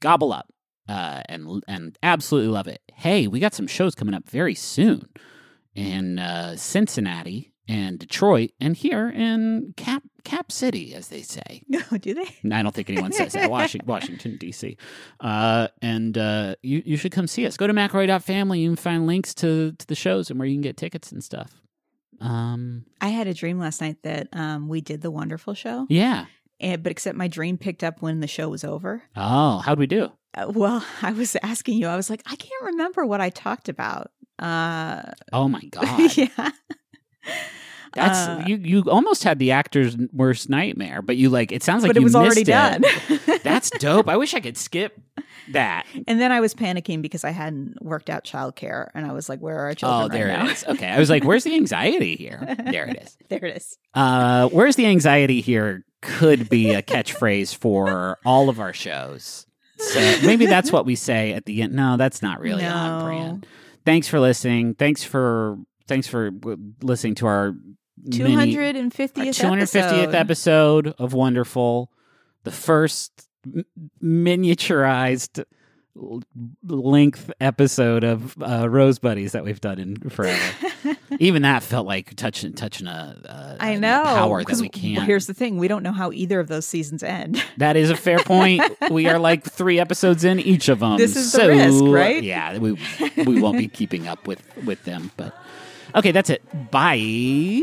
gobble 0.00 0.32
up 0.32 0.46
uh, 0.88 1.22
and, 1.28 1.64
and 1.66 1.98
absolutely 2.02 2.50
love 2.50 2.68
it. 2.68 2.80
Hey, 2.94 3.26
we 3.26 3.40
got 3.40 3.54
some 3.54 3.66
shows 3.66 3.94
coming 3.94 4.14
up 4.14 4.28
very 4.28 4.54
soon 4.54 5.08
in 5.74 6.18
uh, 6.18 6.56
Cincinnati 6.56 7.51
and 7.68 7.98
Detroit 7.98 8.50
and 8.60 8.76
here 8.76 9.08
in 9.08 9.74
Cap, 9.76 10.02
Cap 10.24 10.50
City, 10.50 10.94
as 10.94 11.08
they 11.08 11.22
say. 11.22 11.62
No, 11.68 11.80
do 12.00 12.14
they? 12.14 12.50
I 12.50 12.62
don't 12.62 12.74
think 12.74 12.90
anyone 12.90 13.12
says 13.12 13.32
that. 13.34 13.50
Washington, 13.50 13.86
Washington 13.88 14.36
D.C. 14.38 14.76
Uh, 15.20 15.68
and 15.80 16.18
uh, 16.18 16.56
you 16.62 16.82
you 16.84 16.96
should 16.96 17.12
come 17.12 17.26
see 17.26 17.46
us. 17.46 17.56
Go 17.56 17.66
to 17.66 17.72
McElroy.family. 17.74 18.60
You 18.60 18.70
can 18.70 18.76
find 18.76 19.06
links 19.06 19.34
to 19.34 19.72
to 19.72 19.86
the 19.86 19.94
shows 19.94 20.30
and 20.30 20.38
where 20.38 20.48
you 20.48 20.54
can 20.54 20.62
get 20.62 20.76
tickets 20.76 21.12
and 21.12 21.22
stuff. 21.22 21.60
Um, 22.20 22.84
I 23.00 23.08
had 23.08 23.26
a 23.26 23.34
dream 23.34 23.58
last 23.58 23.80
night 23.80 23.96
that 24.02 24.28
um, 24.32 24.68
we 24.68 24.80
did 24.80 25.02
the 25.02 25.10
wonderful 25.10 25.54
show, 25.54 25.86
yeah. 25.88 26.26
and, 26.60 26.80
but 26.82 26.92
except 26.92 27.18
my 27.18 27.26
dream 27.26 27.58
picked 27.58 27.82
up 27.82 28.00
when 28.00 28.20
the 28.20 28.28
show 28.28 28.48
was 28.48 28.62
over. 28.62 29.02
Oh, 29.16 29.58
how'd 29.58 29.78
we 29.78 29.86
do? 29.88 30.12
Uh, 30.34 30.50
well, 30.54 30.84
I 31.02 31.12
was 31.12 31.36
asking 31.42 31.78
you, 31.78 31.88
I 31.88 31.96
was 31.96 32.10
like, 32.10 32.22
I 32.26 32.36
can't 32.36 32.62
remember 32.62 33.04
what 33.04 33.20
I 33.20 33.30
talked 33.30 33.68
about. 33.68 34.12
Uh, 34.38 35.02
Oh 35.32 35.48
my 35.48 35.62
god, 35.70 36.16
yeah. 36.16 36.50
That's 37.94 38.18
Uh, 38.28 38.44
you. 38.46 38.56
You 38.56 38.82
almost 38.90 39.22
had 39.24 39.38
the 39.38 39.50
actor's 39.52 39.96
worst 40.12 40.48
nightmare, 40.48 41.02
but 41.02 41.16
you 41.16 41.28
like 41.28 41.52
it 41.52 41.62
sounds 41.62 41.82
like 41.82 41.90
but 41.90 41.96
it 41.96 42.02
was 42.02 42.14
already 42.14 42.40
it. 42.42 42.46
done. 42.46 42.82
That's 43.42 43.68
dope. 43.70 44.08
I 44.08 44.16
wish 44.16 44.32
I 44.34 44.40
could 44.40 44.56
skip 44.56 44.98
that. 45.50 45.84
and 46.06 46.18
then 46.20 46.32
I 46.32 46.40
was 46.40 46.54
panicking 46.54 47.02
because 47.02 47.22
I 47.24 47.30
hadn't 47.30 47.82
worked 47.82 48.08
out 48.08 48.24
childcare, 48.24 48.88
and 48.94 49.04
I 49.06 49.12
was 49.12 49.28
like, 49.28 49.40
"Where 49.40 49.56
are 49.58 49.64
our 49.66 49.74
children?" 49.74 50.04
Oh, 50.04 50.08
there 50.08 50.28
right 50.28 50.40
it 50.40 50.44
now? 50.44 50.50
is. 50.50 50.64
Okay, 50.68 50.88
I 50.88 50.98
was 50.98 51.10
like, 51.10 51.24
"Where's 51.24 51.44
the 51.44 51.54
anxiety 51.54 52.16
here?" 52.16 52.56
There 52.70 52.86
it 52.86 53.02
is. 53.02 53.16
there 53.28 53.44
it 53.44 53.56
is. 53.58 53.76
Uh, 53.94 54.48
where's 54.48 54.76
the 54.76 54.86
anxiety 54.86 55.40
here 55.42 55.84
could 56.00 56.48
be 56.48 56.70
a 56.72 56.82
catchphrase 56.82 57.54
for 57.54 58.18
all 58.24 58.48
of 58.48 58.58
our 58.58 58.72
shows. 58.72 59.46
So 59.78 60.00
maybe 60.24 60.46
that's 60.46 60.70
what 60.72 60.86
we 60.86 60.94
say 60.94 61.32
at 61.32 61.44
the 61.44 61.60
end. 61.62 61.72
No, 61.74 61.96
that's 61.96 62.22
not 62.22 62.40
really 62.40 62.64
on 62.64 63.04
brand. 63.04 63.46
Thanks 63.84 64.06
for 64.08 64.18
listening. 64.20 64.74
Thanks 64.74 65.02
for 65.04 65.58
thanks 65.86 66.06
for 66.06 66.30
listening 66.82 67.14
to 67.16 67.26
our 67.26 67.54
Two 68.10 68.24
mini- 68.24 68.34
hundred 68.34 68.74
and 68.76 68.86
our 68.86 68.90
fiftieth 68.90 69.36
250th 69.38 70.14
episode 70.14 70.88
of 70.98 71.12
Wonderful, 71.12 71.90
the 72.44 72.50
first 72.50 73.28
m- 73.46 73.64
miniaturized 74.02 75.44
l- 75.96 76.22
length 76.66 77.30
episode 77.40 78.02
of 78.02 78.34
uh, 78.42 78.68
Rose 78.68 78.98
Buddies 78.98 79.32
that 79.32 79.44
we've 79.44 79.60
done 79.60 79.78
in 79.78 79.96
forever. 80.10 80.40
Even 81.20 81.42
that 81.42 81.62
felt 81.62 81.86
like 81.86 82.14
touching 82.16 82.54
touching 82.54 82.86
a, 82.86 83.20
a 83.24 83.56
I 83.62 83.70
a 83.72 83.78
know. 83.80 84.02
power 84.02 84.42
that 84.42 84.58
we 84.60 84.68
can't. 84.68 85.04
Here's 85.04 85.26
the 85.26 85.34
thing: 85.34 85.58
we 85.58 85.68
don't 85.68 85.82
know 85.82 85.92
how 85.92 86.10
either 86.10 86.40
of 86.40 86.48
those 86.48 86.66
seasons 86.66 87.02
end. 87.02 87.42
That 87.58 87.76
is 87.76 87.90
a 87.90 87.96
fair 87.96 88.18
point. 88.18 88.62
we 88.90 89.06
are 89.06 89.18
like 89.18 89.44
three 89.44 89.78
episodes 89.78 90.24
in 90.24 90.40
each 90.40 90.68
of 90.68 90.80
them. 90.80 90.96
This 90.96 91.14
is 91.14 91.30
the 91.32 91.46
risk, 91.48 91.84
right? 91.84 92.22
Yeah, 92.22 92.58
we 92.58 92.76
we 93.24 93.40
won't 93.40 93.58
be 93.58 93.68
keeping 93.68 94.08
up 94.08 94.26
with 94.26 94.42
with 94.64 94.82
them. 94.84 95.12
But 95.16 95.36
okay, 95.94 96.12
that's 96.12 96.30
it. 96.30 96.42
Bye. 96.70 97.62